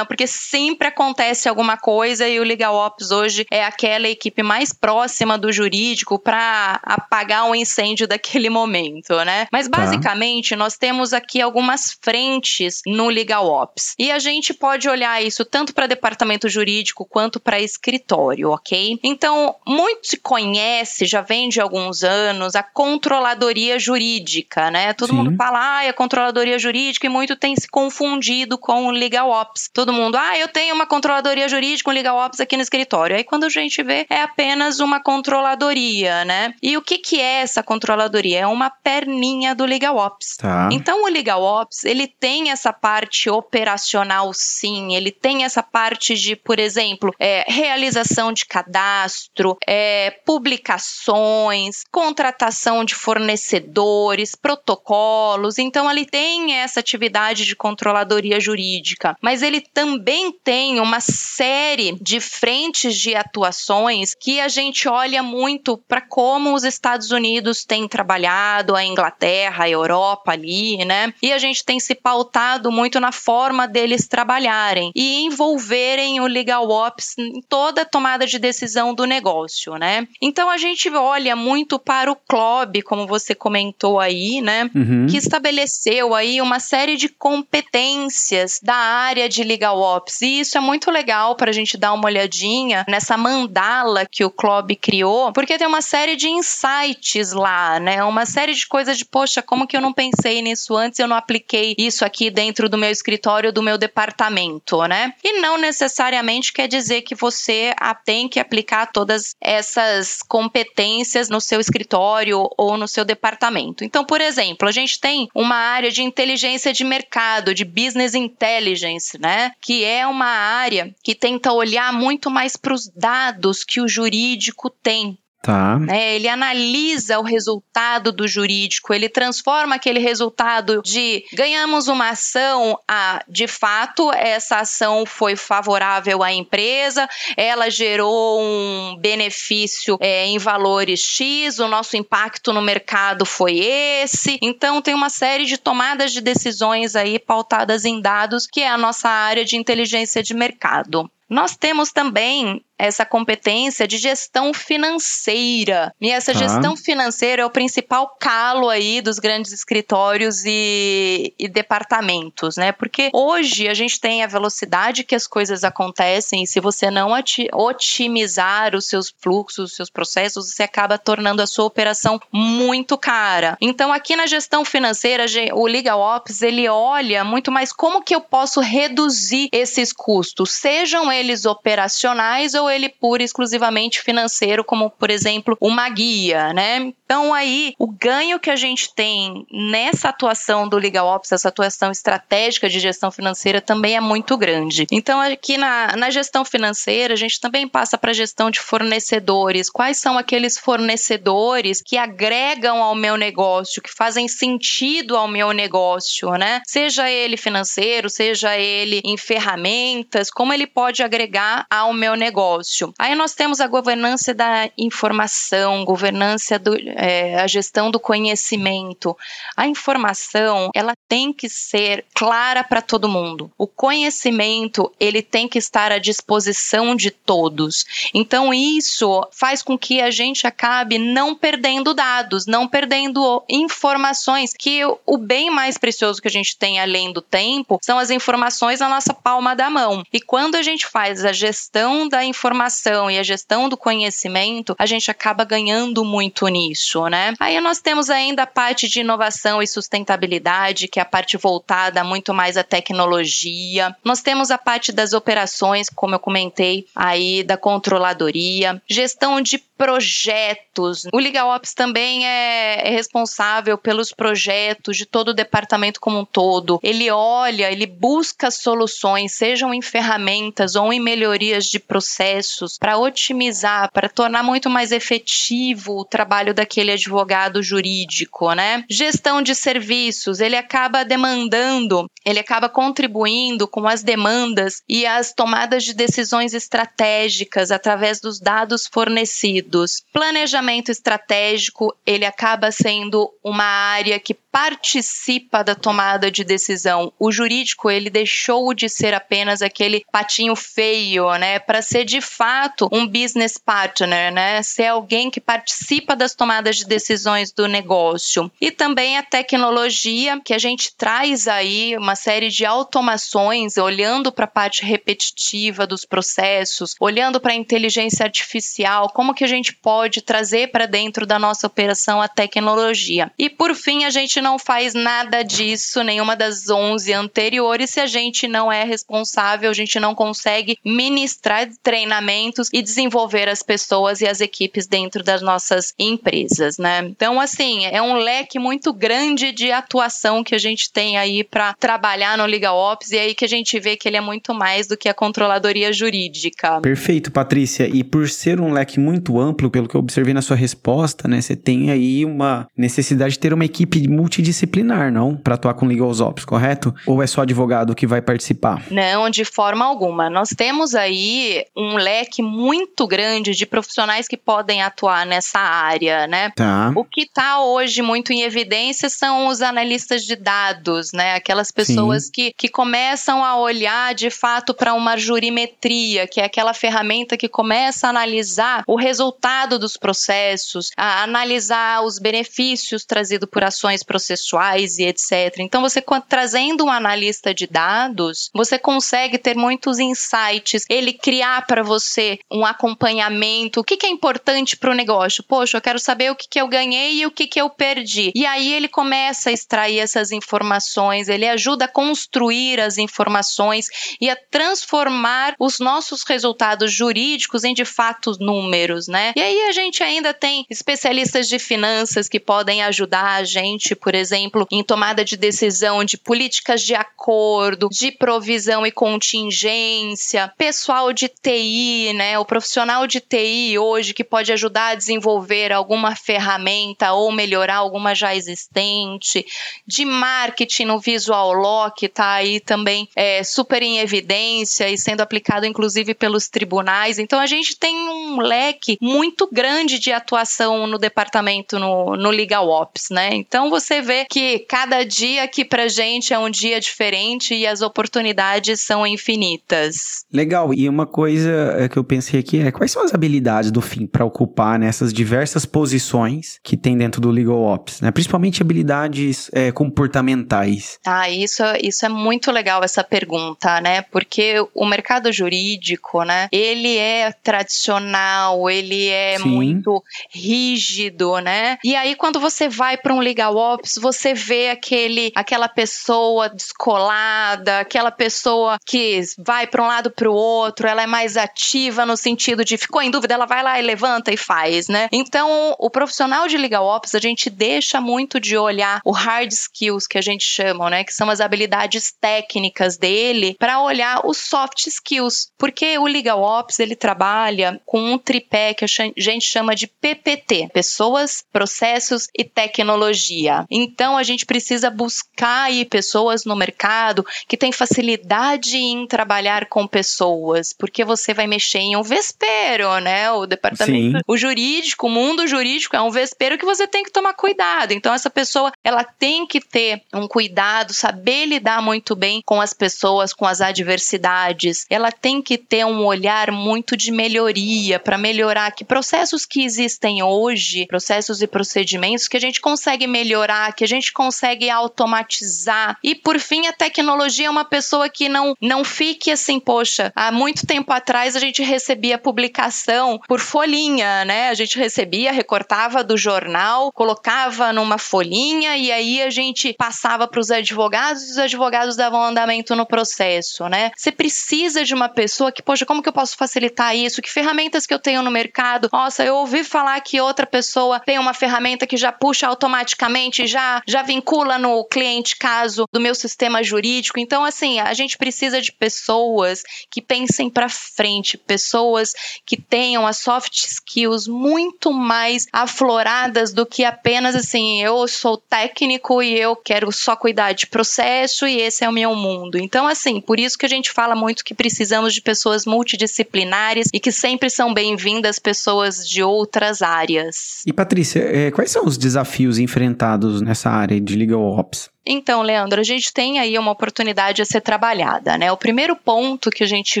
porque 0.06 0.26
sempre 0.26 0.88
acontece 0.88 1.48
alguma 1.48 1.76
coisa 1.76 2.28
e 2.28 2.38
o 2.38 2.44
Legal 2.44 2.74
Ops 2.74 3.10
hoje 3.10 3.46
é 3.50 3.64
aquela 3.64 4.08
equipe 4.08 4.42
mais 4.42 4.72
próxima 4.72 5.36
do 5.36 5.52
jurídico 5.52 6.18
para 6.18 6.78
apagar 6.82 7.44
o 7.44 7.50
um 7.50 7.54
incêndio 7.54 8.06
daquele 8.08 8.48
momento, 8.48 9.16
né? 9.24 9.46
Mas 9.52 9.68
tá. 9.68 9.78
basicamente 9.78 10.50
tá. 10.50 10.56
nós 10.56 10.76
temos 10.76 11.12
aqui 11.12 11.40
algumas 11.40 11.98
frentes 12.00 12.80
no 12.86 13.08
Legal 13.08 13.46
Ops. 13.46 13.94
E 13.98 14.10
a 14.10 14.18
gente 14.18 14.54
pode 14.54 14.88
olhar 14.88 15.22
isso 15.22 15.44
tanto 15.44 15.74
para 15.74 15.86
departamento 15.86 16.48
jurídico 16.48 17.04
quanto 17.04 17.40
para 17.40 17.60
escritório, 17.60 18.50
ok? 18.50 18.98
Então, 19.02 19.54
muito 19.66 20.08
se 20.08 20.16
conhece, 20.16 21.06
já 21.06 21.20
vem 21.20 21.48
de 21.48 21.60
alguns 21.60 22.02
anos 22.02 22.54
a 22.54 22.62
controladoria 22.62 23.78
jurídica, 23.78 24.70
né? 24.70 24.92
Todo 24.92 25.10
Sim. 25.10 25.16
mundo 25.16 25.36
fala, 25.36 25.78
ah, 25.78 25.84
é 25.84 25.92
controladoria 25.92 26.58
jurídica 26.58 27.06
e 27.06 27.10
muito 27.10 27.36
tem 27.36 27.56
se 27.56 27.68
confundido 27.68 28.58
com 28.58 28.86
o 28.86 28.90
legal 28.90 29.30
ops. 29.30 29.39
Todo 29.72 29.92
mundo, 29.92 30.16
ah, 30.16 30.38
eu 30.38 30.48
tenho 30.48 30.74
uma 30.74 30.86
controladoria 30.86 31.48
jurídica, 31.48 31.90
um 31.90 31.94
legal 31.94 32.16
ops 32.16 32.40
aqui 32.40 32.56
no 32.56 32.62
escritório. 32.62 33.16
Aí 33.16 33.24
quando 33.24 33.44
a 33.44 33.48
gente 33.48 33.82
vê, 33.82 34.06
é 34.08 34.22
apenas 34.22 34.80
uma 34.80 35.00
controladoria, 35.00 36.24
né? 36.24 36.54
E 36.62 36.76
o 36.76 36.82
que 36.82 36.98
que 36.98 37.20
é 37.20 37.42
essa 37.42 37.62
controladoria? 37.62 38.40
É 38.40 38.46
uma 38.46 38.70
perninha 38.70 39.54
do 39.54 39.64
legal 39.64 39.96
ops. 39.96 40.36
Tá. 40.36 40.68
Então 40.72 41.04
o 41.04 41.08
legal 41.08 41.42
ops, 41.42 41.84
ele 41.84 42.06
tem 42.06 42.50
essa 42.50 42.72
parte 42.72 43.30
operacional 43.30 44.32
sim, 44.34 44.94
ele 44.94 45.10
tem 45.10 45.44
essa 45.44 45.62
parte 45.62 46.14
de, 46.14 46.34
por 46.34 46.58
exemplo, 46.58 47.14
é, 47.18 47.44
realização 47.46 48.32
de 48.32 48.44
cadastro, 48.46 49.56
é, 49.66 50.10
publicações, 50.24 51.84
contratação 51.90 52.84
de 52.84 52.94
fornecedores, 52.94 54.34
protocolos. 54.34 55.58
Então, 55.58 55.90
ele 55.90 56.04
tem 56.04 56.54
essa 56.54 56.80
atividade 56.80 57.44
de 57.44 57.54
controladoria 57.54 58.40
jurídica, 58.40 59.16
mas 59.22 59.29
ele 59.42 59.60
também 59.60 60.32
tem 60.32 60.80
uma 60.80 61.00
série 61.00 61.96
de 62.00 62.20
frentes 62.20 62.96
de 62.98 63.14
atuações 63.14 64.14
que 64.14 64.40
a 64.40 64.48
gente 64.48 64.88
olha 64.88 65.22
muito 65.22 65.78
para 65.78 66.00
como 66.00 66.52
os 66.52 66.64
Estados 66.64 67.10
Unidos 67.10 67.64
têm 67.64 67.88
trabalhado, 67.88 68.74
a 68.74 68.84
Inglaterra, 68.84 69.64
a 69.64 69.70
Europa 69.70 70.32
ali, 70.32 70.84
né? 70.84 71.14
E 71.22 71.32
a 71.32 71.38
gente 71.38 71.64
tem 71.64 71.78
se 71.78 71.94
pautado 71.94 72.72
muito 72.72 72.98
na 72.98 73.12
forma 73.12 73.66
deles 73.66 74.08
trabalharem 74.08 74.90
e 74.94 75.22
envolverem 75.22 76.20
o 76.20 76.26
legal 76.26 76.68
ops 76.68 77.16
em 77.18 77.40
toda 77.48 77.82
a 77.82 77.86
tomada 77.86 78.26
de 78.26 78.38
decisão 78.38 78.94
do 78.94 79.04
negócio, 79.04 79.76
né? 79.76 80.06
Então 80.20 80.50
a 80.50 80.58
gente 80.58 80.90
olha 80.90 81.36
muito 81.36 81.78
para 81.78 82.00
para 82.00 82.12
o 82.12 82.16
CLOB, 82.16 82.82
como 82.82 83.06
você 83.06 83.34
comentou 83.34 84.00
aí, 84.00 84.40
né? 84.40 84.70
Uhum. 84.74 85.06
Que 85.06 85.18
estabeleceu 85.18 86.14
aí 86.14 86.40
uma 86.40 86.58
série 86.58 86.96
de 86.96 87.10
competências 87.10 88.58
da 88.62 88.74
área 88.74 89.19
de 89.28 89.42
Legal 89.42 89.78
Ops. 89.78 90.22
E 90.22 90.40
isso 90.40 90.56
é 90.56 90.60
muito 90.60 90.90
legal 90.90 91.34
para 91.34 91.50
a 91.50 91.54
gente 91.54 91.76
dar 91.76 91.92
uma 91.92 92.06
olhadinha 92.06 92.84
nessa 92.88 93.16
mandala 93.16 94.06
que 94.06 94.24
o 94.24 94.30
CLOB 94.30 94.76
criou, 94.76 95.32
porque 95.32 95.58
tem 95.58 95.66
uma 95.66 95.82
série 95.82 96.16
de 96.16 96.28
insights 96.28 97.32
lá, 97.32 97.78
né? 97.80 98.02
Uma 98.04 98.26
série 98.26 98.54
de 98.54 98.66
coisas 98.66 98.98
de, 98.98 99.04
poxa, 99.04 99.42
como 99.42 99.66
que 99.66 99.76
eu 99.76 99.80
não 99.80 99.92
pensei 99.92 100.42
nisso 100.42 100.76
antes, 100.76 100.98
eu 100.98 101.08
não 101.08 101.16
apliquei 101.16 101.74
isso 101.78 102.04
aqui 102.04 102.30
dentro 102.30 102.68
do 102.68 102.78
meu 102.78 102.90
escritório, 102.90 103.52
do 103.52 103.62
meu 103.62 103.76
departamento, 103.78 104.80
né? 104.86 105.14
E 105.22 105.40
não 105.40 105.58
necessariamente 105.58 106.52
quer 106.52 106.68
dizer 106.68 107.02
que 107.02 107.14
você 107.14 107.74
tem 108.04 108.28
que 108.28 108.40
aplicar 108.40 108.86
todas 108.86 109.34
essas 109.40 110.18
competências 110.22 111.28
no 111.28 111.40
seu 111.40 111.60
escritório 111.60 112.48
ou 112.56 112.76
no 112.76 112.88
seu 112.88 113.04
departamento. 113.04 113.84
Então, 113.84 114.04
por 114.04 114.20
exemplo, 114.20 114.68
a 114.68 114.72
gente 114.72 115.00
tem 115.00 115.28
uma 115.34 115.56
área 115.56 115.90
de 115.90 116.02
inteligência 116.02 116.72
de 116.72 116.84
mercado, 116.84 117.54
de 117.54 117.64
business 117.64 118.14
intelligence, 118.14 119.09
né? 119.18 119.52
Que 119.60 119.84
é 119.84 120.06
uma 120.06 120.26
área 120.26 120.94
que 121.02 121.14
tenta 121.14 121.52
olhar 121.52 121.92
muito 121.92 122.30
mais 122.30 122.56
para 122.56 122.74
os 122.74 122.88
dados 122.88 123.64
que 123.64 123.80
o 123.80 123.88
jurídico 123.88 124.70
tem 124.70 125.18
Tá. 125.42 125.78
Né? 125.78 126.16
Ele 126.16 126.28
analisa 126.28 127.18
o 127.18 127.22
resultado 127.22 128.12
do 128.12 128.28
jurídico, 128.28 128.92
ele 128.92 129.08
transforma 129.08 129.76
aquele 129.76 129.98
resultado 129.98 130.82
de 130.82 131.24
ganhamos 131.32 131.88
uma 131.88 132.10
ação 132.10 132.78
a, 132.86 133.24
de 133.26 133.46
fato, 133.46 134.12
essa 134.12 134.58
ação 134.58 135.06
foi 135.06 135.36
favorável 135.36 136.22
à 136.22 136.30
empresa, 136.30 137.08
ela 137.38 137.70
gerou 137.70 138.38
um 138.38 138.98
benefício 139.00 139.96
é, 139.98 140.26
em 140.26 140.36
valores 140.38 141.00
X, 141.00 141.58
o 141.58 141.68
nosso 141.68 141.96
impacto 141.96 142.52
no 142.52 142.60
mercado 142.60 143.24
foi 143.24 143.58
esse. 143.58 144.38
Então, 144.42 144.82
tem 144.82 144.94
uma 144.94 145.08
série 145.08 145.46
de 145.46 145.56
tomadas 145.56 146.12
de 146.12 146.20
decisões 146.20 146.94
aí 146.94 147.18
pautadas 147.18 147.86
em 147.86 148.00
dados, 148.00 148.46
que 148.46 148.60
é 148.60 148.68
a 148.68 148.76
nossa 148.76 149.08
área 149.08 149.44
de 149.44 149.56
inteligência 149.56 150.22
de 150.22 150.34
mercado. 150.34 151.10
Nós 151.30 151.56
temos 151.56 151.92
também 151.92 152.60
essa 152.80 153.04
competência 153.04 153.86
de 153.86 153.98
gestão 153.98 154.54
financeira. 154.54 155.94
E 156.00 156.10
essa 156.10 156.32
tá. 156.32 156.38
gestão 156.38 156.76
financeira 156.76 157.42
é 157.42 157.46
o 157.46 157.50
principal 157.50 158.16
calo 158.18 158.68
aí 158.68 159.00
dos 159.02 159.18
grandes 159.18 159.52
escritórios 159.52 160.42
e, 160.46 161.34
e, 161.38 161.46
departamentos, 161.46 162.56
né? 162.56 162.72
Porque 162.72 163.10
hoje 163.12 163.68
a 163.68 163.74
gente 163.74 164.00
tem 164.00 164.24
a 164.24 164.26
velocidade 164.26 165.04
que 165.04 165.14
as 165.14 165.26
coisas 165.26 165.62
acontecem 165.62 166.42
e 166.42 166.46
se 166.46 166.58
você 166.58 166.90
não 166.90 167.10
otimizar 167.52 168.74
os 168.74 168.86
seus 168.86 169.14
fluxos, 169.20 169.70
os 169.70 169.76
seus 169.76 169.90
processos, 169.90 170.50
você 170.50 170.62
acaba 170.62 170.96
tornando 170.96 171.42
a 171.42 171.46
sua 171.46 171.66
operação 171.66 172.18
muito 172.32 172.96
cara. 172.96 173.58
Então 173.60 173.92
aqui 173.92 174.16
na 174.16 174.26
gestão 174.26 174.64
financeira, 174.64 175.26
o 175.52 175.66
Legal 175.66 176.00
Ops, 176.00 176.40
ele 176.40 176.66
olha 176.68 177.22
muito 177.24 177.52
mais 177.52 177.72
como 177.72 178.02
que 178.02 178.14
eu 178.14 178.20
posso 178.22 178.60
reduzir 178.60 179.48
esses 179.52 179.92
custos, 179.92 180.52
sejam 180.52 181.12
eles 181.12 181.19
operacionais 181.44 182.54
ou 182.54 182.70
ele 182.70 182.88
pura 182.88 183.22
e 183.22 183.24
exclusivamente 183.24 184.00
financeiro, 184.00 184.64
como 184.64 184.90
por 184.90 185.10
exemplo 185.10 185.56
uma 185.60 185.88
guia, 185.88 186.52
né? 186.52 186.92
Então 187.04 187.34
aí 187.34 187.74
o 187.78 187.86
ganho 187.86 188.38
que 188.38 188.50
a 188.50 188.56
gente 188.56 188.94
tem 188.94 189.46
nessa 189.50 190.08
atuação 190.08 190.68
do 190.68 190.78
Legal 190.78 191.06
Ops, 191.06 191.32
essa 191.32 191.48
atuação 191.48 191.90
estratégica 191.90 192.68
de 192.68 192.78
gestão 192.78 193.10
financeira 193.10 193.60
também 193.60 193.96
é 193.96 194.00
muito 194.00 194.36
grande. 194.36 194.86
Então 194.90 195.20
aqui 195.20 195.56
na, 195.56 195.96
na 195.96 196.10
gestão 196.10 196.44
financeira 196.44 197.14
a 197.14 197.16
gente 197.16 197.40
também 197.40 197.66
passa 197.66 197.98
para 197.98 198.10
a 198.10 198.14
gestão 198.14 198.50
de 198.50 198.60
fornecedores. 198.60 199.70
Quais 199.70 199.98
são 199.98 200.16
aqueles 200.16 200.58
fornecedores 200.58 201.82
que 201.82 201.96
agregam 201.96 202.82
ao 202.82 202.94
meu 202.94 203.16
negócio, 203.16 203.82
que 203.82 203.92
fazem 203.92 204.28
sentido 204.28 205.16
ao 205.16 205.28
meu 205.28 205.52
negócio, 205.52 206.30
né? 206.32 206.62
Seja 206.66 207.10
ele 207.10 207.36
financeiro, 207.36 208.08
seja 208.08 208.56
ele 208.56 209.00
em 209.04 209.16
ferramentas, 209.16 210.30
como 210.30 210.52
ele 210.52 210.66
pode 210.66 211.02
agregar 211.10 211.66
ao 211.68 211.92
meu 211.92 212.14
negócio. 212.14 212.94
Aí 212.96 213.16
nós 213.16 213.34
temos 213.34 213.60
a 213.60 213.66
governança 213.66 214.32
da 214.32 214.70
informação, 214.78 215.84
governança 215.84 216.56
do, 216.56 216.76
é, 216.76 217.40
a 217.40 217.48
gestão 217.48 217.90
do 217.90 217.98
conhecimento. 217.98 219.16
A 219.56 219.66
informação, 219.66 220.70
ela 220.72 220.92
tem 221.08 221.32
que 221.32 221.48
ser 221.48 222.04
clara 222.14 222.62
para 222.62 222.80
todo 222.80 223.08
mundo. 223.08 223.50
O 223.58 223.66
conhecimento, 223.66 224.92
ele 225.00 225.20
tem 225.20 225.48
que 225.48 225.58
estar 225.58 225.90
à 225.90 225.98
disposição 225.98 226.94
de 226.94 227.10
todos. 227.10 227.84
Então 228.14 228.54
isso 228.54 229.26
faz 229.32 229.62
com 229.62 229.76
que 229.76 230.00
a 230.00 230.12
gente 230.12 230.46
acabe 230.46 230.96
não 230.96 231.34
perdendo 231.34 231.92
dados, 231.92 232.46
não 232.46 232.68
perdendo 232.68 233.42
informações, 233.48 234.52
que 234.56 234.82
o 235.04 235.16
bem 235.16 235.50
mais 235.50 235.76
precioso 235.76 236.22
que 236.22 236.28
a 236.28 236.30
gente 236.30 236.56
tem 236.56 236.78
além 236.78 237.12
do 237.12 237.20
tempo 237.20 237.78
são 237.82 237.98
as 237.98 238.10
informações 238.10 238.78
na 238.78 238.88
nossa 238.88 239.12
palma 239.12 239.56
da 239.56 239.68
mão. 239.68 240.04
E 240.12 240.20
quando 240.20 240.54
a 240.54 240.62
gente 240.62 240.86
faz 240.86 240.99
a 241.24 241.32
gestão 241.32 242.08
da 242.08 242.24
informação 242.24 242.50
informação 242.50 243.10
e 243.10 243.18
a 243.18 243.22
gestão 243.22 243.68
do 243.68 243.76
conhecimento, 243.76 244.74
a 244.78 244.86
gente 244.86 245.10
acaba 245.10 245.44
ganhando 245.44 246.04
muito 246.04 246.46
nisso, 246.48 247.06
né? 247.08 247.34
Aí 247.38 247.60
nós 247.60 247.80
temos 247.80 248.10
ainda 248.10 248.42
a 248.42 248.46
parte 248.46 248.88
de 248.88 249.00
inovação 249.00 249.62
e 249.62 249.66
sustentabilidade, 249.66 250.88
que 250.88 250.98
é 250.98 251.02
a 251.02 251.06
parte 251.06 251.36
voltada 251.36 252.02
muito 252.04 252.34
mais 252.34 252.56
à 252.56 252.64
tecnologia. 252.64 253.94
Nós 254.04 254.20
temos 254.20 254.50
a 254.50 254.58
parte 254.58 254.92
das 254.92 255.12
operações, 255.12 255.88
como 255.88 256.14
eu 256.14 256.18
comentei 256.18 256.86
aí, 256.94 257.42
da 257.42 257.56
controladoria, 257.56 258.80
gestão 258.88 259.40
de 259.40 259.62
projetos. 259.80 261.06
O 261.10 261.18
LegalOps 261.18 261.72
também 261.72 262.26
é, 262.26 262.86
é 262.86 262.90
responsável 262.90 263.78
pelos 263.78 264.12
projetos 264.12 264.94
de 264.94 265.06
todo 265.06 265.28
o 265.28 265.34
departamento 265.34 265.98
como 265.98 266.18
um 266.18 266.24
todo. 266.26 266.78
Ele 266.82 267.10
olha, 267.10 267.72
ele 267.72 267.86
busca 267.86 268.50
soluções, 268.50 269.32
sejam 269.32 269.72
em 269.72 269.80
ferramentas 269.80 270.76
ou 270.76 270.92
em 270.92 271.00
melhorias 271.00 271.64
de 271.64 271.78
processos, 271.78 272.76
para 272.76 272.98
otimizar, 272.98 273.90
para 273.90 274.10
tornar 274.10 274.42
muito 274.42 274.68
mais 274.68 274.92
efetivo 274.92 276.00
o 276.00 276.04
trabalho 276.04 276.52
daquele 276.52 276.92
advogado 276.92 277.62
jurídico, 277.62 278.52
né? 278.52 278.84
Gestão 278.86 279.40
de 279.40 279.54
serviços, 279.54 280.40
ele 280.40 280.56
acaba 280.56 281.06
demandando, 281.06 282.04
ele 282.22 282.38
acaba 282.38 282.68
contribuindo 282.68 283.66
com 283.66 283.88
as 283.88 284.02
demandas 284.02 284.82
e 284.86 285.06
as 285.06 285.32
tomadas 285.32 285.84
de 285.84 285.94
decisões 285.94 286.52
estratégicas 286.52 287.70
através 287.70 288.20
dos 288.20 288.38
dados 288.38 288.86
fornecidos 288.86 289.69
Planejamento 290.12 290.90
estratégico, 290.90 291.94
ele 292.04 292.24
acaba 292.24 292.70
sendo 292.70 293.32
uma 293.42 293.64
área 293.64 294.18
que 294.18 294.34
participa 294.34 295.62
da 295.62 295.74
tomada 295.74 296.30
de 296.30 296.42
decisão. 296.42 297.12
O 297.18 297.30
jurídico, 297.30 297.90
ele 297.90 298.10
deixou 298.10 298.74
de 298.74 298.88
ser 298.88 299.14
apenas 299.14 299.62
aquele 299.62 300.04
patinho 300.10 300.56
feio, 300.56 301.30
né, 301.36 301.58
para 301.58 301.80
ser 301.80 302.04
de 302.04 302.20
fato 302.20 302.88
um 302.90 303.06
business 303.06 303.56
partner, 303.56 304.32
né, 304.32 304.62
ser 304.62 304.86
alguém 304.86 305.30
que 305.30 305.40
participa 305.40 306.16
das 306.16 306.34
tomadas 306.34 306.76
de 306.76 306.84
decisões 306.84 307.52
do 307.52 307.68
negócio. 307.68 308.50
E 308.60 308.70
também 308.70 309.16
a 309.16 309.22
tecnologia, 309.22 310.40
que 310.44 310.52
a 310.52 310.58
gente 310.58 310.94
traz 310.96 311.46
aí 311.46 311.96
uma 311.96 312.16
série 312.16 312.48
de 312.48 312.64
automações, 312.64 313.76
olhando 313.76 314.32
para 314.32 314.46
a 314.46 314.48
parte 314.48 314.84
repetitiva 314.84 315.86
dos 315.86 316.04
processos, 316.04 316.94
olhando 316.98 317.40
para 317.40 317.52
a 317.52 317.56
inteligência 317.56 318.24
artificial, 318.24 319.10
como 319.10 319.34
que 319.34 319.44
a 319.44 319.48
gente 319.48 319.59
pode 319.74 320.22
trazer 320.22 320.70
para 320.70 320.86
dentro 320.86 321.26
da 321.26 321.38
nossa 321.38 321.66
operação 321.66 322.20
a 322.20 322.28
tecnologia. 322.28 323.30
E 323.38 323.50
por 323.50 323.74
fim, 323.74 324.04
a 324.04 324.10
gente 324.10 324.40
não 324.40 324.58
faz 324.58 324.94
nada 324.94 325.42
disso, 325.42 326.02
nenhuma 326.02 326.34
das 326.34 326.68
11 326.68 327.12
anteriores, 327.12 327.90
se 327.90 328.00
a 328.00 328.06
gente 328.06 328.48
não 328.48 328.72
é 328.72 328.84
responsável, 328.84 329.70
a 329.70 329.74
gente 329.74 330.00
não 330.00 330.14
consegue 330.14 330.78
ministrar 330.84 331.68
treinamentos 331.82 332.68
e 332.72 332.82
desenvolver 332.82 333.48
as 333.48 333.62
pessoas 333.62 334.20
e 334.20 334.26
as 334.26 334.40
equipes 334.40 334.86
dentro 334.86 335.22
das 335.22 335.42
nossas 335.42 335.92
empresas, 335.98 336.78
né? 336.78 337.00
Então, 337.04 337.40
assim, 337.40 337.86
é 337.86 338.00
um 338.00 338.14
leque 338.14 338.58
muito 338.58 338.92
grande 338.92 339.52
de 339.52 339.70
atuação 339.70 340.42
que 340.42 340.54
a 340.54 340.58
gente 340.58 340.92
tem 340.92 341.18
aí 341.18 341.44
para 341.44 341.74
trabalhar 341.74 342.38
no 342.38 342.46
Legal 342.46 342.76
Ops 342.76 343.10
e 343.10 343.18
aí 343.18 343.34
que 343.34 343.44
a 343.44 343.48
gente 343.48 343.78
vê 343.78 343.96
que 343.96 344.08
ele 344.08 344.16
é 344.16 344.20
muito 344.20 344.54
mais 344.54 344.86
do 344.86 344.96
que 344.96 345.08
a 345.08 345.14
controladoria 345.14 345.92
jurídica. 345.92 346.80
Perfeito, 346.80 347.30
Patrícia. 347.30 347.86
E 347.86 348.02
por 348.02 348.28
ser 348.28 348.60
um 348.60 348.72
leque 348.72 348.98
muito 348.98 349.38
amplo, 349.38 349.49
pelo 349.54 349.70
que 349.70 349.78
eu 349.78 350.00
observei 350.00 350.34
na 350.34 350.42
sua 350.42 350.56
resposta, 350.56 351.28
né, 351.28 351.40
você 351.40 351.54
tem 351.54 351.90
aí 351.90 352.24
uma 352.24 352.66
necessidade 352.76 353.34
de 353.34 353.38
ter 353.38 353.52
uma 353.52 353.64
equipe 353.64 354.08
multi 354.08 354.40
multidisciplinar, 354.40 355.12
não? 355.12 355.36
Para 355.36 355.54
atuar 355.54 355.74
com 355.74 355.86
legal 355.86 356.10
ops, 356.10 356.44
correto? 356.44 356.94
Ou 357.06 357.22
é 357.22 357.26
só 357.26 357.42
advogado 357.42 357.94
que 357.94 358.06
vai 358.06 358.22
participar? 358.22 358.82
Não, 358.90 359.28
de 359.28 359.44
forma 359.44 359.84
alguma. 359.84 360.30
Nós 360.30 360.50
temos 360.50 360.94
aí 360.94 361.64
um 361.76 361.96
leque 361.96 362.42
muito 362.42 363.06
grande 363.06 363.52
de 363.52 363.66
profissionais 363.66 364.26
que 364.26 364.36
podem 364.36 364.82
atuar 364.82 365.26
nessa 365.26 365.58
área, 365.58 366.26
né? 366.26 366.50
Tá. 366.56 366.92
O 366.96 367.04
que 367.04 367.22
está 367.22 367.60
hoje 367.60 368.02
muito 368.02 368.32
em 368.32 368.42
evidência 368.42 369.08
são 369.08 369.48
os 369.48 369.60
analistas 369.60 370.22
de 370.22 370.36
dados, 370.36 371.12
né? 371.12 371.34
Aquelas 371.34 371.70
pessoas 371.70 372.30
que, 372.30 372.52
que 372.56 372.68
começam 372.68 373.44
a 373.44 373.58
olhar 373.58 374.14
de 374.14 374.30
fato 374.30 374.72
para 374.74 374.94
uma 374.94 375.16
jurimetria, 375.16 376.26
que 376.26 376.40
é 376.40 376.44
aquela 376.44 376.72
ferramenta 376.72 377.36
que 377.36 377.48
começa 377.48 378.06
a 378.06 378.10
analisar 378.10 378.82
o 378.86 378.96
resultado 378.96 379.39
dos 379.78 379.96
processos, 379.96 380.90
a 380.96 381.22
analisar 381.22 382.02
os 382.02 382.18
benefícios 382.18 383.04
trazidos 383.04 383.48
por 383.50 383.64
ações 383.64 384.02
processuais 384.02 384.30
processuais 384.30 384.98
e 384.98 385.04
etc. 385.04 385.58
Então, 385.58 385.80
você 385.80 386.02
trazendo 386.28 386.84
um 386.84 386.90
analista 386.90 387.54
de 387.54 387.66
dados, 387.66 388.50
você 388.54 388.78
consegue 388.78 389.38
ter 389.38 389.56
muitos 389.56 389.98
insights, 389.98 390.84
ele 390.88 391.12
criar 391.12 391.66
para 391.66 391.82
você 391.82 392.38
um 392.50 392.64
acompanhamento, 392.64 393.80
o 393.80 393.84
que, 393.84 393.96
que 393.96 394.06
é 394.06 394.10
importante 394.10 394.76
para 394.76 394.90
o 394.90 394.94
negócio. 394.94 395.42
Poxa, 395.42 395.76
eu 395.76 395.82
quero 395.82 395.98
saber 395.98 396.30
o 396.30 396.36
que, 396.36 396.48
que 396.48 396.60
eu 396.60 396.68
ganhei 396.68 397.20
e 397.20 397.26
o 397.26 397.30
que, 397.30 397.46
que 397.46 397.60
eu 397.60 397.70
perdi. 397.70 398.32
E 398.34 398.46
aí 398.46 398.72
ele 398.72 398.88
começa 398.88 399.50
a 399.50 399.52
extrair 399.52 399.98
essas 399.98 400.32
informações, 400.32 401.28
ele 401.28 401.46
ajuda 401.46 401.86
a 401.86 401.88
construir 401.88 402.80
as 402.80 402.98
informações 402.98 403.88
e 404.20 404.28
a 404.28 404.36
transformar 404.50 405.54
os 405.58 405.78
nossos 405.78 406.22
resultados 406.24 406.92
jurídicos 406.92 407.64
em 407.64 407.74
de 407.74 407.84
fato 407.84 408.32
números, 408.38 409.08
né? 409.08 409.19
Né? 409.20 409.32
E 409.36 409.40
aí 409.40 409.68
a 409.68 409.72
gente 409.72 410.02
ainda 410.02 410.32
tem 410.32 410.64
especialistas 410.70 411.46
de 411.46 411.58
finanças 411.58 412.28
que 412.28 412.40
podem 412.40 412.82
ajudar 412.82 413.34
a 413.34 413.44
gente, 413.44 413.94
por 413.94 414.14
exemplo, 414.14 414.66
em 414.70 414.82
tomada 414.82 415.22
de 415.24 415.36
decisão 415.36 416.02
de 416.04 416.16
políticas 416.16 416.82
de 416.82 416.94
acordo, 416.94 417.88
de 417.90 418.10
provisão 418.10 418.86
e 418.86 418.90
contingência, 418.90 420.52
pessoal 420.56 421.12
de 421.12 421.28
TI, 421.28 422.12
né? 422.14 422.38
O 422.38 422.44
profissional 422.44 423.06
de 423.06 423.20
TI 423.20 423.78
hoje 423.78 424.14
que 424.14 424.24
pode 424.24 424.52
ajudar 424.52 424.88
a 424.88 424.94
desenvolver 424.94 425.72
alguma 425.72 426.16
ferramenta 426.16 427.12
ou 427.12 427.30
melhorar 427.30 427.76
alguma 427.76 428.14
já 428.14 428.34
existente, 428.34 429.44
de 429.86 430.04
marketing 430.04 430.86
no 430.86 430.98
Visual 430.98 431.52
Law, 431.52 431.90
que 431.90 432.06
está 432.06 432.32
aí 432.32 432.60
também 432.60 433.08
é, 433.14 433.42
super 433.44 433.82
em 433.82 433.98
evidência 433.98 434.88
e 434.88 434.96
sendo 434.96 435.20
aplicado 435.20 435.66
inclusive 435.66 436.14
pelos 436.14 436.48
tribunais. 436.48 437.18
Então 437.18 437.38
a 437.38 437.46
gente 437.46 437.76
tem 437.76 437.94
um 437.94 438.40
leque 438.40 438.96
muito 439.10 439.48
grande 439.52 439.98
de 439.98 440.12
atuação 440.12 440.86
no 440.86 440.98
departamento 440.98 441.78
no, 441.78 442.16
no 442.16 442.30
Legal 442.30 442.68
Ops, 442.68 443.08
né? 443.10 443.30
Então 443.32 443.68
você 443.68 444.00
vê 444.00 444.24
que 444.24 444.60
cada 444.60 445.04
dia 445.04 445.42
aqui 445.42 445.64
pra 445.64 445.88
gente 445.88 446.32
é 446.32 446.38
um 446.38 446.48
dia 446.48 446.80
diferente 446.80 447.54
e 447.54 447.66
as 447.66 447.82
oportunidades 447.82 448.80
são 448.80 449.06
infinitas. 449.06 450.24
Legal. 450.32 450.72
E 450.72 450.88
uma 450.88 451.06
coisa 451.06 451.50
é, 451.78 451.88
que 451.88 451.96
eu 451.96 452.04
pensei 452.04 452.38
aqui 452.38 452.60
é 452.60 452.70
quais 452.70 452.92
são 452.92 453.04
as 453.04 453.12
habilidades 453.12 453.70
do 453.70 453.80
fim 453.80 454.06
para 454.06 454.24
ocupar 454.24 454.78
nessas 454.78 455.12
diversas 455.12 455.66
posições 455.66 456.60
que 456.62 456.76
tem 456.76 456.96
dentro 456.96 457.20
do 457.20 457.30
Legal 457.30 457.62
Ops, 457.62 458.00
né? 458.00 458.10
Principalmente 458.10 458.62
habilidades 458.62 459.50
é, 459.52 459.72
comportamentais. 459.72 460.98
Ah, 461.04 461.28
isso, 461.28 461.62
isso 461.82 462.06
é 462.06 462.08
muito 462.08 462.52
legal 462.52 462.84
essa 462.84 463.02
pergunta, 463.02 463.80
né? 463.80 464.02
Porque 464.02 464.54
o 464.74 464.86
mercado 464.86 465.32
jurídico, 465.32 466.22
né? 466.22 466.48
Ele 466.52 466.96
é 466.96 467.32
tradicional, 467.32 468.70
ele 469.00 469.08
é 469.08 469.38
Sim. 469.38 469.48
muito 469.48 470.02
rígido, 470.30 471.38
né? 471.38 471.78
E 471.84 471.94
aí 471.96 472.14
quando 472.14 472.40
você 472.40 472.68
vai 472.68 472.96
para 472.96 473.14
um 473.14 473.20
legal 473.20 473.56
ops, 473.56 473.94
você 474.00 474.34
vê 474.34 474.70
aquele 474.70 475.32
aquela 475.34 475.68
pessoa 475.68 476.48
descolada, 476.48 477.80
aquela 477.80 478.10
pessoa 478.10 478.78
que 478.86 479.20
vai 479.38 479.66
para 479.66 479.82
um 479.82 479.86
lado 479.86 480.10
para 480.10 480.30
o 480.30 480.34
outro, 480.34 480.86
ela 480.86 481.02
é 481.02 481.06
mais 481.06 481.36
ativa 481.36 482.04
no 482.04 482.16
sentido 482.16 482.64
de 482.64 482.76
ficou 482.76 483.02
em 483.02 483.10
dúvida, 483.10 483.34
ela 483.34 483.46
vai 483.46 483.62
lá 483.62 483.78
e 483.78 483.82
levanta 483.82 484.32
e 484.32 484.36
faz, 484.36 484.88
né? 484.88 485.08
Então, 485.12 485.74
o 485.78 485.90
profissional 485.90 486.48
de 486.48 486.56
legal 486.56 486.84
ops, 486.84 487.14
a 487.14 487.18
gente 487.18 487.48
deixa 487.48 488.00
muito 488.00 488.40
de 488.40 488.56
olhar 488.56 489.00
o 489.04 489.12
hard 489.12 489.50
skills 489.52 490.06
que 490.06 490.18
a 490.18 490.22
gente 490.22 490.44
chama, 490.44 490.90
né, 490.90 491.04
que 491.04 491.12
são 491.12 491.30
as 491.30 491.40
habilidades 491.40 492.12
técnicas 492.20 492.96
dele, 492.96 493.56
para 493.58 493.82
olhar 493.82 494.26
os 494.26 494.38
soft 494.38 494.86
skills, 494.86 495.50
porque 495.58 495.98
o 495.98 496.06
legal 496.06 496.40
ops 496.42 496.78
ele 496.80 496.96
trabalha 496.96 497.80
com 497.84 498.12
um 498.12 498.18
tripé 498.18 498.74
que 498.74 498.84
a 498.84 498.88
gente 499.16 499.46
chama 499.46 499.74
de 499.74 499.86
PPT, 499.86 500.70
pessoas, 500.72 501.44
processos 501.52 502.28
e 502.36 502.44
tecnologia. 502.44 503.64
Então, 503.70 504.16
a 504.16 504.22
gente 504.22 504.46
precisa 504.46 504.90
buscar 504.90 505.64
aí 505.64 505.84
pessoas 505.84 506.44
no 506.44 506.56
mercado 506.56 507.24
que 507.46 507.56
têm 507.56 507.72
facilidade 507.72 508.76
em 508.76 509.06
trabalhar 509.06 509.66
com 509.66 509.86
pessoas, 509.86 510.72
porque 510.72 511.04
você 511.04 511.32
vai 511.32 511.46
mexer 511.46 511.78
em 511.78 511.96
um 511.96 512.02
vespeiro, 512.02 512.98
né? 513.00 513.30
O 513.32 513.46
departamento, 513.46 514.18
Sim. 514.18 514.24
o 514.26 514.36
jurídico, 514.36 515.06
o 515.06 515.10
mundo 515.10 515.46
jurídico 515.46 515.96
é 515.96 516.00
um 516.00 516.10
vespeiro 516.10 516.58
que 516.58 516.64
você 516.64 516.86
tem 516.86 517.02
que 517.02 517.12
tomar 517.12 517.34
cuidado. 517.34 517.92
Então 517.92 518.12
essa 518.12 518.30
pessoa, 518.30 518.72
ela 518.84 519.04
tem 519.04 519.46
que 519.46 519.60
ter 519.60 520.02
um 520.12 520.26
cuidado, 520.26 520.92
saber 520.92 521.46
lidar 521.46 521.82
muito 521.82 522.14
bem 522.14 522.42
com 522.44 522.60
as 522.60 522.72
pessoas, 522.72 523.32
com 523.32 523.46
as 523.46 523.60
adversidades. 523.60 524.86
Ela 524.88 525.10
tem 525.10 525.42
que 525.42 525.58
ter 525.58 525.84
um 525.84 526.04
olhar 526.04 526.50
muito 526.50 526.96
de 526.96 527.10
melhoria 527.10 527.98
para 527.98 528.18
melhorar 528.18 528.70
que 528.80 528.84
processos 528.86 529.44
que 529.44 529.62
existem 529.62 530.22
hoje, 530.22 530.86
processos 530.86 531.42
e 531.42 531.46
procedimentos 531.46 532.26
que 532.26 532.36
a 532.38 532.40
gente 532.40 532.62
consegue 532.62 533.06
melhorar, 533.06 533.74
que 533.74 533.84
a 533.84 533.86
gente 533.86 534.10
consegue 534.10 534.70
automatizar. 534.70 535.98
E 536.02 536.14
por 536.14 536.40
fim, 536.40 536.66
a 536.66 536.72
tecnologia 536.72 537.48
é 537.48 537.50
uma 537.50 537.64
pessoa 537.64 538.08
que 538.08 538.26
não 538.26 538.54
não 538.58 538.82
fique 538.82 539.30
assim, 539.30 539.60
poxa, 539.60 540.10
há 540.16 540.32
muito 540.32 540.66
tempo 540.66 540.90
atrás 540.94 541.36
a 541.36 541.40
gente 541.40 541.62
recebia 541.62 542.16
publicação 542.16 543.20
por 543.28 543.38
folhinha, 543.38 544.24
né? 544.24 544.48
A 544.48 544.54
gente 544.54 544.78
recebia, 544.78 545.30
recortava 545.30 546.02
do 546.02 546.16
jornal, 546.16 546.90
colocava 546.90 547.74
numa 547.74 547.98
folhinha 547.98 548.78
e 548.78 548.90
aí 548.90 549.20
a 549.20 549.28
gente 549.28 549.74
passava 549.74 550.26
para 550.26 550.40
os 550.40 550.50
advogados 550.50 551.28
e 551.28 551.32
os 551.32 551.38
advogados 551.38 551.96
davam 551.96 552.24
andamento 552.24 552.74
no 552.74 552.86
processo, 552.86 553.68
né? 553.68 553.90
Você 553.94 554.10
precisa 554.10 554.86
de 554.86 554.94
uma 554.94 555.10
pessoa 555.10 555.52
que, 555.52 555.62
poxa, 555.62 555.84
como 555.84 556.02
que 556.02 556.08
eu 556.08 556.14
posso 556.14 556.34
facilitar 556.34 556.96
isso? 556.96 557.20
Que 557.20 557.30
ferramentas 557.30 557.84
que 557.84 557.92
eu 557.92 557.98
tenho 557.98 558.22
no 558.22 558.30
mercado? 558.30 558.69
Nossa, 558.92 559.24
eu 559.24 559.36
ouvi 559.36 559.64
falar 559.64 560.00
que 560.00 560.20
outra 560.20 560.46
pessoa 560.46 561.00
tem 561.00 561.18
uma 561.18 561.34
ferramenta 561.34 561.86
que 561.86 561.96
já 561.96 562.12
puxa 562.12 562.46
automaticamente, 562.46 563.46
já 563.46 563.82
já 563.86 564.02
vincula 564.02 564.58
no 564.58 564.84
cliente 564.84 565.36
caso 565.36 565.84
do 565.92 566.00
meu 566.00 566.14
sistema 566.14 566.62
jurídico. 566.62 567.18
Então, 567.18 567.44
assim, 567.44 567.80
a 567.80 567.92
gente 567.94 568.16
precisa 568.16 568.60
de 568.60 568.72
pessoas 568.72 569.62
que 569.90 570.00
pensem 570.00 570.48
para 570.48 570.68
frente, 570.68 571.36
pessoas 571.36 572.12
que 572.46 572.56
tenham 572.56 573.06
as 573.06 573.18
soft 573.18 573.52
skills 573.52 574.26
muito 574.26 574.92
mais 574.92 575.46
afloradas 575.52 576.52
do 576.52 576.64
que 576.64 576.84
apenas 576.84 577.34
assim, 577.34 577.82
eu 577.82 578.06
sou 578.06 578.36
técnico 578.36 579.22
e 579.22 579.38
eu 579.38 579.56
quero 579.56 579.90
só 579.92 580.14
cuidar 580.14 580.52
de 580.52 580.66
processo 580.66 581.46
e 581.46 581.60
esse 581.60 581.84
é 581.84 581.88
o 581.88 581.92
meu 581.92 582.14
mundo. 582.14 582.58
Então, 582.58 582.86
assim, 582.86 583.20
por 583.20 583.38
isso 583.38 583.58
que 583.58 583.66
a 583.66 583.68
gente 583.68 583.90
fala 583.90 584.14
muito 584.14 584.44
que 584.44 584.54
precisamos 584.54 585.14
de 585.14 585.20
pessoas 585.20 585.66
multidisciplinares 585.66 586.88
e 586.92 587.00
que 587.00 587.12
sempre 587.12 587.50
são 587.50 587.74
bem-vindas 587.74 588.38
pessoas 588.38 588.59
de 589.08 589.22
outras 589.22 589.82
áreas. 589.82 590.62
E 590.66 590.72
Patrícia, 590.72 591.20
é, 591.20 591.50
quais 591.50 591.70
são 591.70 591.84
os 591.84 591.96
desafios 591.96 592.58
enfrentados 592.58 593.40
nessa 593.40 593.70
área 593.70 594.00
de 594.00 594.16
legal 594.16 594.40
ops? 594.40 594.90
Então, 595.12 595.42
Leandro, 595.42 595.80
a 595.80 595.82
gente 595.82 596.12
tem 596.12 596.38
aí 596.38 596.56
uma 596.56 596.70
oportunidade 596.70 597.42
a 597.42 597.44
ser 597.44 597.60
trabalhada, 597.60 598.38
né? 598.38 598.52
O 598.52 598.56
primeiro 598.56 598.94
ponto 598.94 599.50
que 599.50 599.64
a 599.64 599.66
gente 599.66 600.00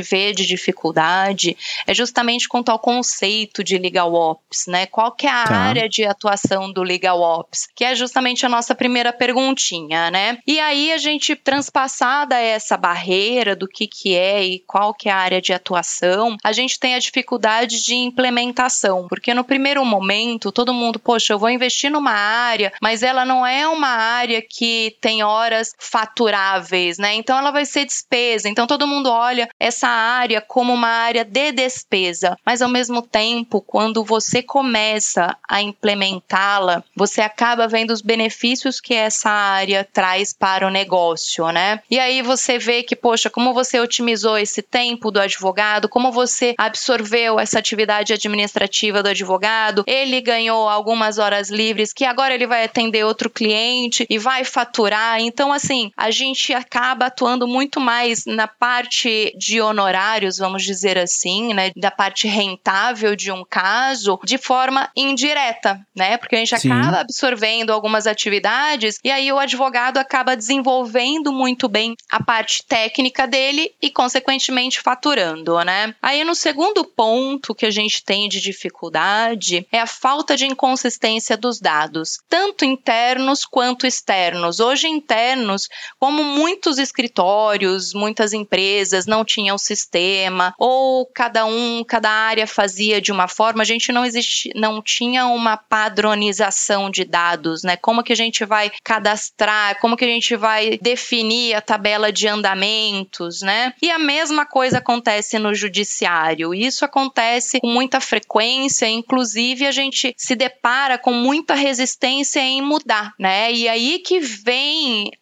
vê 0.00 0.32
de 0.32 0.46
dificuldade 0.46 1.56
é 1.84 1.92
justamente 1.92 2.48
quanto 2.48 2.68
ao 2.68 2.78
conceito 2.78 3.64
de 3.64 3.76
legal 3.76 4.14
ops, 4.14 4.68
né? 4.68 4.86
Qual 4.86 5.10
que 5.10 5.26
é 5.26 5.30
a 5.30 5.42
tá. 5.42 5.56
área 5.56 5.88
de 5.88 6.04
atuação 6.04 6.72
do 6.72 6.84
legal 6.84 7.20
ops? 7.20 7.68
Que 7.74 7.84
é 7.84 7.96
justamente 7.96 8.46
a 8.46 8.48
nossa 8.48 8.72
primeira 8.72 9.12
perguntinha, 9.12 10.12
né? 10.12 10.38
E 10.46 10.60
aí 10.60 10.92
a 10.92 10.98
gente 10.98 11.34
transpassada 11.34 12.36
essa 12.36 12.76
barreira 12.76 13.56
do 13.56 13.66
que 13.66 13.88
que 13.88 14.14
é 14.14 14.44
e 14.44 14.60
qual 14.60 14.94
que 14.94 15.08
é 15.08 15.12
a 15.12 15.16
área 15.16 15.42
de 15.42 15.52
atuação, 15.52 16.36
a 16.44 16.52
gente 16.52 16.78
tem 16.78 16.94
a 16.94 17.00
dificuldade 17.00 17.84
de 17.84 17.96
implementação, 17.96 19.08
porque 19.08 19.34
no 19.34 19.42
primeiro 19.42 19.84
momento 19.84 20.52
todo 20.52 20.72
mundo, 20.72 21.00
poxa, 21.00 21.32
eu 21.32 21.38
vou 21.38 21.50
investir 21.50 21.90
numa 21.90 22.12
área, 22.12 22.72
mas 22.80 23.02
ela 23.02 23.24
não 23.24 23.44
é 23.44 23.66
uma 23.66 23.88
área 23.88 24.40
que 24.40 24.96
tem 25.00 25.22
horas 25.22 25.74
faturáveis, 25.78 26.98
né? 26.98 27.14
Então 27.14 27.38
ela 27.38 27.50
vai 27.50 27.64
ser 27.64 27.86
despesa. 27.86 28.48
Então 28.48 28.66
todo 28.66 28.86
mundo 28.86 29.10
olha 29.10 29.48
essa 29.58 29.88
área 29.88 30.40
como 30.40 30.72
uma 30.72 30.88
área 30.88 31.24
de 31.24 31.52
despesa, 31.52 32.36
mas 32.44 32.60
ao 32.60 32.68
mesmo 32.68 33.02
tempo, 33.02 33.60
quando 33.60 34.04
você 34.04 34.42
começa 34.42 35.36
a 35.48 35.62
implementá-la, 35.62 36.84
você 36.94 37.20
acaba 37.20 37.66
vendo 37.66 37.92
os 37.92 38.02
benefícios 38.02 38.80
que 38.80 38.94
essa 38.94 39.30
área 39.30 39.88
traz 39.90 40.32
para 40.32 40.66
o 40.66 40.70
negócio, 40.70 41.48
né? 41.50 41.80
E 41.90 41.98
aí 41.98 42.22
você 42.22 42.58
vê 42.58 42.82
que, 42.82 42.96
poxa, 42.96 43.30
como 43.30 43.54
você 43.54 43.80
otimizou 43.80 44.36
esse 44.36 44.60
tempo 44.62 45.10
do 45.10 45.20
advogado, 45.20 45.88
como 45.88 46.12
você 46.12 46.54
absorveu 46.58 47.40
essa 47.40 47.58
atividade 47.58 48.12
administrativa 48.12 49.02
do 49.02 49.08
advogado, 49.08 49.84
ele 49.86 50.20
ganhou 50.20 50.68
algumas 50.68 51.18
horas 51.18 51.48
livres 51.48 51.92
que 51.92 52.04
agora 52.04 52.34
ele 52.34 52.46
vai 52.46 52.64
atender 52.64 53.04
outro 53.04 53.30
cliente 53.30 54.06
e 54.08 54.18
vai 54.18 54.44
faturar 54.44 54.79
faturar. 54.80 55.20
Então, 55.20 55.52
assim, 55.52 55.92
a 55.96 56.10
gente 56.10 56.54
acaba 56.54 57.06
atuando 57.06 57.46
muito 57.46 57.80
mais 57.80 58.24
na 58.26 58.48
parte 58.48 59.34
de 59.36 59.60
honorários, 59.60 60.38
vamos 60.38 60.62
dizer 60.62 60.98
assim, 60.98 61.52
né? 61.52 61.70
Da 61.76 61.90
parte 61.90 62.26
rentável 62.26 63.14
de 63.14 63.30
um 63.30 63.44
caso, 63.44 64.18
de 64.24 64.38
forma 64.38 64.88
indireta, 64.96 65.80
né? 65.94 66.16
Porque 66.16 66.36
a 66.36 66.38
gente 66.38 66.58
Sim. 66.58 66.70
acaba 66.70 67.00
absorvendo 67.00 67.72
algumas 67.72 68.06
atividades 68.06 68.98
e 69.04 69.10
aí 69.10 69.30
o 69.30 69.38
advogado 69.38 69.98
acaba 69.98 70.36
desenvolvendo 70.36 71.32
muito 71.32 71.68
bem 71.68 71.94
a 72.10 72.22
parte 72.22 72.64
técnica 72.66 73.26
dele 73.26 73.72
e, 73.82 73.90
consequentemente, 73.90 74.80
faturando, 74.80 75.58
né? 75.64 75.94
Aí, 76.00 76.24
no 76.24 76.34
segundo 76.34 76.84
ponto 76.84 77.54
que 77.54 77.66
a 77.66 77.70
gente 77.70 78.02
tem 78.04 78.28
de 78.28 78.40
dificuldade 78.40 79.66
é 79.70 79.80
a 79.80 79.86
falta 79.86 80.36
de 80.36 80.46
inconsistência 80.46 81.36
dos 81.36 81.60
dados, 81.60 82.18
tanto 82.28 82.64
internos 82.64 83.44
quanto 83.44 83.86
externos 83.86 84.60
hoje 84.70 84.88
internos, 84.88 85.68
como 85.98 86.22
muitos 86.22 86.78
escritórios, 86.78 87.92
muitas 87.92 88.32
empresas 88.32 89.06
não 89.06 89.24
tinham 89.24 89.58
sistema, 89.58 90.54
ou 90.58 91.06
cada 91.06 91.44
um, 91.44 91.84
cada 91.84 92.10
área 92.10 92.46
fazia 92.46 93.00
de 93.00 93.12
uma 93.12 93.28
forma, 93.28 93.62
a 93.62 93.66
gente 93.66 93.92
não 93.92 94.04
existe, 94.04 94.50
não 94.54 94.80
tinha 94.82 95.26
uma 95.26 95.56
padronização 95.56 96.90
de 96.90 97.04
dados, 97.04 97.62
né? 97.62 97.76
Como 97.76 98.02
que 98.02 98.12
a 98.12 98.16
gente 98.16 98.44
vai 98.44 98.70
cadastrar, 98.82 99.78
como 99.80 99.96
que 99.96 100.04
a 100.04 100.08
gente 100.08 100.36
vai 100.36 100.78
definir 100.80 101.54
a 101.54 101.60
tabela 101.60 102.12
de 102.12 102.28
andamentos, 102.28 103.40
né? 103.42 103.74
E 103.82 103.90
a 103.90 103.98
mesma 103.98 104.46
coisa 104.46 104.78
acontece 104.78 105.38
no 105.38 105.54
judiciário. 105.54 106.54
Isso 106.54 106.84
acontece 106.84 107.60
com 107.60 107.68
muita 107.68 108.00
frequência, 108.00 108.86
inclusive 108.88 109.66
a 109.66 109.72
gente 109.72 110.14
se 110.16 110.34
depara 110.34 110.96
com 110.98 111.12
muita 111.12 111.54
resistência 111.54 112.40
em 112.40 112.62
mudar, 112.62 113.12
né? 113.18 113.52
E 113.52 113.68
aí 113.68 113.98
que 113.98 114.20
vem 114.20 114.59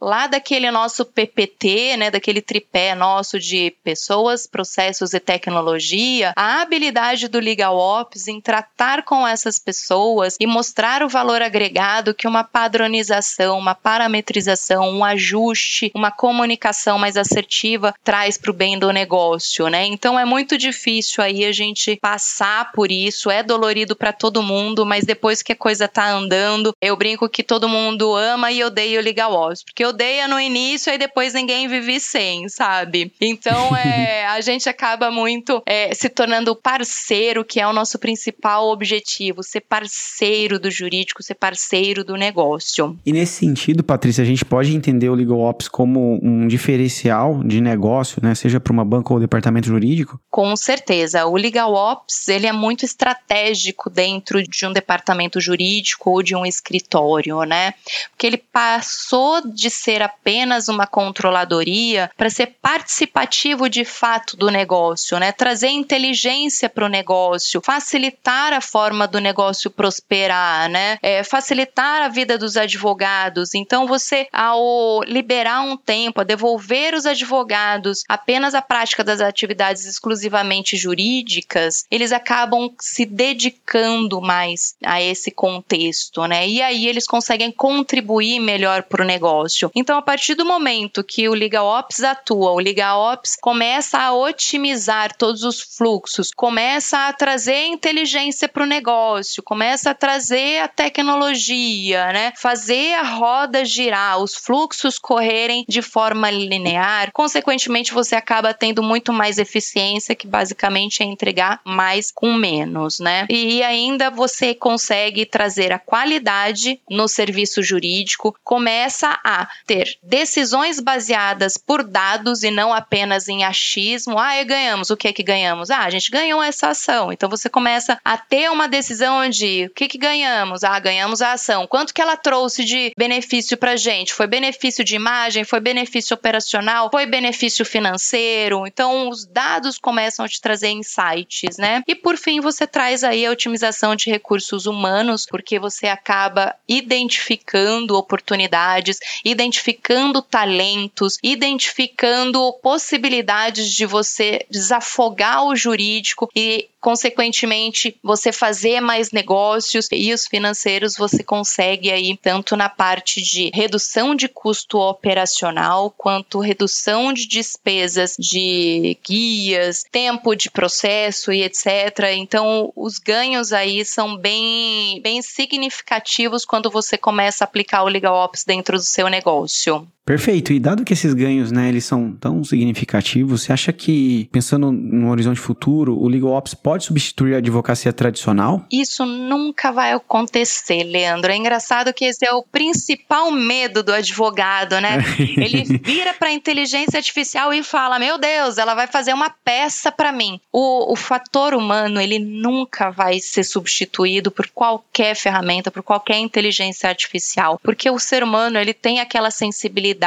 lá 0.00 0.26
daquele 0.26 0.71
nosso 0.71 1.04
PPT, 1.04 1.97
né, 1.97 2.11
daquele 2.11 2.40
tripé 2.40 2.95
nosso 2.95 3.38
de 3.38 3.75
pessoas, 3.83 4.47
processos 4.47 5.12
e 5.14 5.21
tecnologia, 5.21 6.33
a 6.37 6.62
habilidade 6.62 7.28
do 7.28 7.38
Legal 7.38 7.76
Ops 7.76 8.28
em 8.28 8.40
tratar 8.40 9.02
com 9.04 9.26
essas 9.26 9.59
pessoas 9.59 10.37
e 10.40 10.47
mostrar 10.47 11.02
o 11.02 11.09
valor 11.09 11.42
agregado 11.42 12.14
que 12.14 12.26
uma 12.26 12.45
padronização, 12.45 13.59
uma 13.59 13.75
parametrização, 13.75 14.88
um 14.88 15.04
ajuste, 15.04 15.90
uma 15.95 16.11
comunicação 16.11 16.99
mais 16.99 17.16
assertiva 17.16 17.95
traz 18.04 18.38
para 18.38 18.50
o 18.50 18.54
bem 18.54 18.78
do 18.78 18.92
negócio, 18.92 19.68
né? 19.68 19.85
Então 19.87 20.18
é 20.18 20.25
muito 20.25 20.57
difícil 20.57 21.23
aí 21.23 21.45
a 21.45 21.52
gente 21.52 21.97
passar 21.97 22.73
por 22.73 22.90
isso, 22.90 23.30
é 23.30 23.42
dolorido 23.42 23.95
para 23.95 24.12
todo 24.12 24.42
mundo, 24.42 24.85
mas 24.85 25.04
depois 25.04 25.42
que 25.42 25.52
a 25.52 25.57
coisa 25.57 25.88
tá 25.88 26.09
andando, 26.11 26.73
eu 26.80 26.97
brinco 26.97 27.28
que 27.28 27.42
todo 27.42 27.68
mundo 27.68 28.14
ama 28.14 28.50
e 28.52 28.62
odeia 28.62 28.99
o 29.00 29.02
Legal 29.02 29.27
Ops, 29.32 29.62
porque 29.62 29.85
odeia 29.85 30.28
no 30.28 30.40
início 30.40 30.92
e 30.92 30.99
depois 30.99 31.35
ninguém 31.35 31.68
vive 31.68 32.00
sem, 32.00 32.49
sabe? 32.49 33.12
Então 33.20 33.75
é, 33.76 34.26
a 34.26 34.40
gente 34.40 34.68
acaba 34.68 35.11
muito 35.11 35.62
é, 35.66 35.94
se 35.94 36.08
tornando 36.08 36.54
parceiro, 36.54 37.44
que 37.44 37.61
é 37.61 37.66
o 37.66 37.73
nosso 37.73 37.99
principal 37.99 38.68
objetivo, 38.68 39.42
ser 39.42 39.61
parceiro 39.61 40.58
do 40.58 40.70
jurídico, 40.70 41.23
ser 41.23 41.35
parceiro 41.35 42.04
do 42.04 42.16
negócio. 42.16 42.99
E 43.04 43.12
nesse 43.12 43.32
sentido, 43.32 43.82
Patrícia, 43.82 44.23
a 44.23 44.26
gente 44.26 44.44
pode 44.44 44.75
entender 44.75 45.08
o 45.08 45.14
Legal 45.14 45.40
Ops 45.40 45.68
como 45.68 46.18
um 46.23 46.47
diferencial 46.47 47.42
de 47.44 47.61
negócio, 47.61 48.20
né? 48.23 48.35
Seja 48.35 48.61
para 48.61 48.73
uma 48.73 48.85
banca 48.85 49.12
ou 49.12 49.20
departamento 49.20 49.68
jurídico? 49.68 50.20
Com 50.30 50.54
certeza. 50.56 51.26
O 51.26 51.37
Legal 51.37 51.73
Ops, 51.73 52.28
ele 52.28 52.47
é 52.47 52.52
muito 52.52 52.85
estratégico 52.85 53.90
dentro 53.90 54.42
de 54.42 54.66
um 54.66 54.73
departamento 54.73 55.40
jurídico 55.40 56.11
ou 56.11 56.23
de 56.23 56.35
um 56.35 56.47
escritório, 56.47 57.42
né? 57.42 57.75
Porque 58.11 58.26
ele 58.26 58.38
passou 58.38 59.18
de 59.55 59.71
ser 59.71 60.03
apenas 60.03 60.69
uma 60.69 60.87
controladoria 60.87 62.11
para 62.17 62.31
ser 62.31 62.57
participativo 62.61 63.69
de 63.69 63.85
fato 63.85 64.37
do 64.37 64.51
negócio, 64.51 65.19
né? 65.19 65.33
Trazer 65.33 65.69
inteligência 65.69 66.69
para 66.69 66.87
o 66.87 66.89
negócio, 66.89 67.61
facilitar 67.65 68.53
a 68.53 68.61
forma 68.61 69.07
do 69.07 69.21
negócio 69.21 69.71
prosperar, 69.71 70.69
né? 70.69 70.99
É, 71.03 71.23
facilitar 71.23 72.03
a 72.03 72.09
vida 72.09 72.39
dos 72.39 72.57
advogados. 72.57 73.55
Então, 73.55 73.87
você, 73.87 74.27
ao 74.33 75.03
liberar 75.05 75.63
um 75.63 75.77
tempo, 75.77 76.21
a 76.21 76.25
devolver 76.25 76.95
os 76.95 77.07
advogados 77.07 78.05
apenas 78.09 78.55
a 78.55 78.63
prática 78.63 79.05
das 79.05 79.21
atividades 79.21 79.85
exclusivamente 79.85 80.77
jurídicas, 80.77 81.85
eles 81.91 82.13
acabam 82.13 82.71
se 82.81 83.05
dedicando 83.05 84.21
mais 84.21 84.75
a 84.85 85.01
esse 85.01 85.31
contexto, 85.31 86.27
né? 86.27 86.47
E 86.49 86.63
aí 86.63 86.87
eles 86.87 87.07
conseguem 87.07 87.51
contribuir 87.51 88.41
melhor 88.41 88.83
para 88.83 89.03
o 89.03 89.07
negócio. 89.09 89.71
Então, 89.75 89.99
a 89.99 90.03
partir 90.03 90.35
do 90.35 90.45
momento 90.45 91.03
que 91.03 91.29
o 91.29 91.35
Legal 91.35 91.67
Ops 91.67 92.03
atua, 92.05 92.53
o 92.53 92.59
Legal 92.59 93.00
Ops 93.12 93.37
começa 93.41 93.99
a 93.99 94.12
otimizar 94.12 95.17
todos 95.17 95.43
os 95.43 95.61
fluxos, 95.61 96.31
começa 96.31 97.09
a 97.09 97.12
trazer 97.12 97.67
inteligência 97.67 98.47
para 98.47 98.62
o 98.62 98.67
negócio, 98.67 99.43
começa 99.43 99.91
a 99.91 99.95
trazer 99.95 100.61
a 100.61 100.69
tecnologia, 100.69 102.12
né? 102.12 102.33
Fazer 102.37 102.95
a 102.95 103.03
roda 103.03 103.65
girar, 103.65 104.19
os 104.23 104.35
fluxos 104.35 104.99
correrem 104.99 105.65
de 105.67 105.81
forma 105.81 106.31
linear. 106.31 107.11
Consequentemente, 107.12 107.95
você 107.95 108.15
acaba 108.15 108.53
tendo 108.53 108.83
muito 108.83 109.12
mais 109.12 109.38
eficiência, 109.38 110.15
que 110.15 110.27
basicamente 110.27 111.03
é 111.03 111.07
entregar 111.07 111.61
mais 111.65 112.11
com 112.11 112.35
menos, 112.35 113.00
né? 113.00 113.27
E 113.31 113.62
ainda 113.62 114.11
você 114.11 114.55
consegue 114.55 115.25
trazer 115.25 115.73
a 115.73 115.79
qualidade 115.79 116.81
no 116.91 117.09
serviço 117.09 117.62
jurídico, 117.62 118.37
começa 118.45 118.98
a 119.07 119.49
ter 119.67 119.99
decisões 120.02 120.81
baseadas 120.81 121.57
por 121.57 121.83
dados 121.83 122.43
e 122.43 122.50
não 122.50 122.73
apenas 122.73 123.28
em 123.28 123.45
achismo. 123.45 124.19
Ah, 124.19 124.43
ganhamos. 124.45 124.90
O 124.90 124.97
que 124.97 125.09
é 125.09 125.12
que 125.12 125.23
ganhamos? 125.23 125.71
Ah, 125.71 125.85
a 125.85 125.90
gente 125.90 126.11
ganhou 126.11 126.43
essa 126.43 126.69
ação. 126.69 127.12
Então 127.12 127.28
você 127.28 127.49
começa 127.49 127.99
a 128.05 128.17
ter 128.17 128.50
uma 128.50 128.69
decisão 128.69 129.28
de 129.28 129.67
o 129.67 129.75
que 129.75 129.88
que 129.88 129.99
ganhamos? 129.99 130.64
Ah, 130.64 130.78
ganhamos 130.78 131.23
a 131.23 131.33
ação. 131.33 131.67
Quanto 131.67 131.93
que 131.93 132.00
ela 132.00 132.17
trouxe 132.17 132.64
de 132.64 132.93
benefício 132.97 133.57
pra 133.57 133.76
gente? 133.76 134.14
Foi 134.14 134.26
benefício 134.26 134.85
de 134.85 134.97
imagem? 134.97 135.45
Foi 135.45 135.61
benefício 135.61 136.14
operacional? 136.14 136.88
Foi 136.90 137.06
benefício 137.06 137.65
financeiro? 137.65 138.67
Então 138.67 139.08
os 139.08 139.26
dados 139.26 139.78
começam 139.78 140.25
a 140.25 140.28
te 140.28 140.41
trazer 140.41 140.71
insights, 140.71 141.58
né? 141.58 141.82
E 141.87 141.95
por 141.95 142.17
fim, 142.17 142.41
você 142.41 142.67
traz 142.67 143.04
aí 143.04 143.26
a 143.26 143.30
otimização 143.30 143.95
de 143.95 144.11
recursos 144.11 144.67
humanos, 144.67 145.26
porque 145.26 145.58
você 145.58 145.87
acaba 145.87 146.54
identificando 146.67 147.97
oportunidades, 147.97 148.88
identificando 149.25 150.23
talentos, 150.23 151.19
identificando 151.23 152.53
possibilidades 152.63 153.73
de 153.73 153.87
você 153.87 154.47
desafogar 154.51 155.45
o 155.45 155.57
jurídico 155.57 156.29
e 156.35 156.69
consequentemente, 156.80 157.99
você 158.02 158.32
fazer 158.32 158.80
mais 158.80 159.10
negócios 159.10 159.88
e 159.93 160.12
os 160.12 160.26
financeiros 160.26 160.97
você 160.97 161.23
consegue 161.23 161.91
aí 161.91 162.17
tanto 162.17 162.56
na 162.56 162.69
parte 162.69 163.21
de 163.23 163.50
redução 163.52 164.14
de 164.14 164.28
custo 164.28 164.78
operacional 164.78 165.91
quanto 165.91 166.41
redução 166.41 167.12
de 167.12 167.26
despesas 167.26 168.14
de 168.19 168.99
guias, 169.06 169.84
tempo 169.91 170.34
de 170.34 170.50
processo 170.50 171.32
e 171.32 171.43
etc. 171.43 171.67
Então, 172.14 172.73
os 172.76 172.99
ganhos 172.99 173.52
aí 173.52 173.84
são 173.84 174.17
bem 174.17 175.00
bem 175.02 175.21
significativos 175.23 176.45
quando 176.45 176.71
você 176.71 176.97
começa 176.97 177.45
a 177.45 177.47
aplicar 177.47 177.82
o 177.82 177.88
Legal 177.88 178.14
Ops 178.14 178.45
dentro 178.45 178.76
do 178.76 178.82
seu 178.82 179.08
negócio. 179.08 179.86
Perfeito. 180.08 180.54
E 180.54 180.58
dado 180.58 180.86
que 180.86 180.94
esses 180.94 181.12
ganhos, 181.12 181.52
né, 181.52 181.68
eles 181.68 181.84
são 181.84 182.12
tão 182.12 182.42
significativos, 182.42 183.42
você 183.42 183.52
acha 183.52 183.75
que, 183.75 184.26
pensando 184.32 184.73
no 184.73 185.10
horizonte 185.10 185.38
futuro, 185.38 185.99
o 186.00 186.08
Legal 186.08 186.30
Ops 186.30 186.54
pode 186.54 186.84
substituir 186.84 187.34
a 187.34 187.38
advocacia 187.38 187.92
tradicional? 187.92 188.64
Isso 188.73 189.04
nunca 189.04 189.71
vai 189.71 189.92
acontecer, 189.92 190.82
Leandro. 190.82 191.30
É 191.30 191.36
engraçado 191.36 191.92
que 191.92 192.06
esse 192.06 192.25
é 192.25 192.32
o 192.32 192.42
principal 192.42 193.30
medo 193.30 193.82
do 193.82 193.92
advogado, 193.92 194.80
né? 194.80 194.97
Ele 195.36 195.78
vira 195.84 196.14
para 196.14 196.28
a 196.28 196.32
inteligência 196.32 196.97
artificial 196.97 197.52
e 197.52 197.62
fala: 197.62 197.99
Meu 197.99 198.16
Deus, 198.16 198.56
ela 198.56 198.75
vai 198.75 198.86
fazer 198.86 199.12
uma 199.12 199.28
peça 199.28 199.92
para 199.92 200.10
mim. 200.10 200.40
O, 200.50 200.90
o 200.90 200.97
fator 200.97 201.52
humano, 201.52 202.00
ele 202.00 202.18
nunca 202.18 202.88
vai 202.88 203.21
ser 203.21 203.44
substituído 203.44 204.30
por 204.30 204.49
qualquer 204.49 205.14
ferramenta, 205.14 205.71
por 205.71 205.82
qualquer 205.82 206.16
inteligência 206.16 206.88
artificial, 206.88 207.60
porque 207.62 207.90
o 207.90 207.99
ser 207.99 208.23
humano, 208.23 208.58
ele 208.58 208.73
tem 208.73 209.00
aquela 209.00 209.30
sensibilidade 209.30 209.98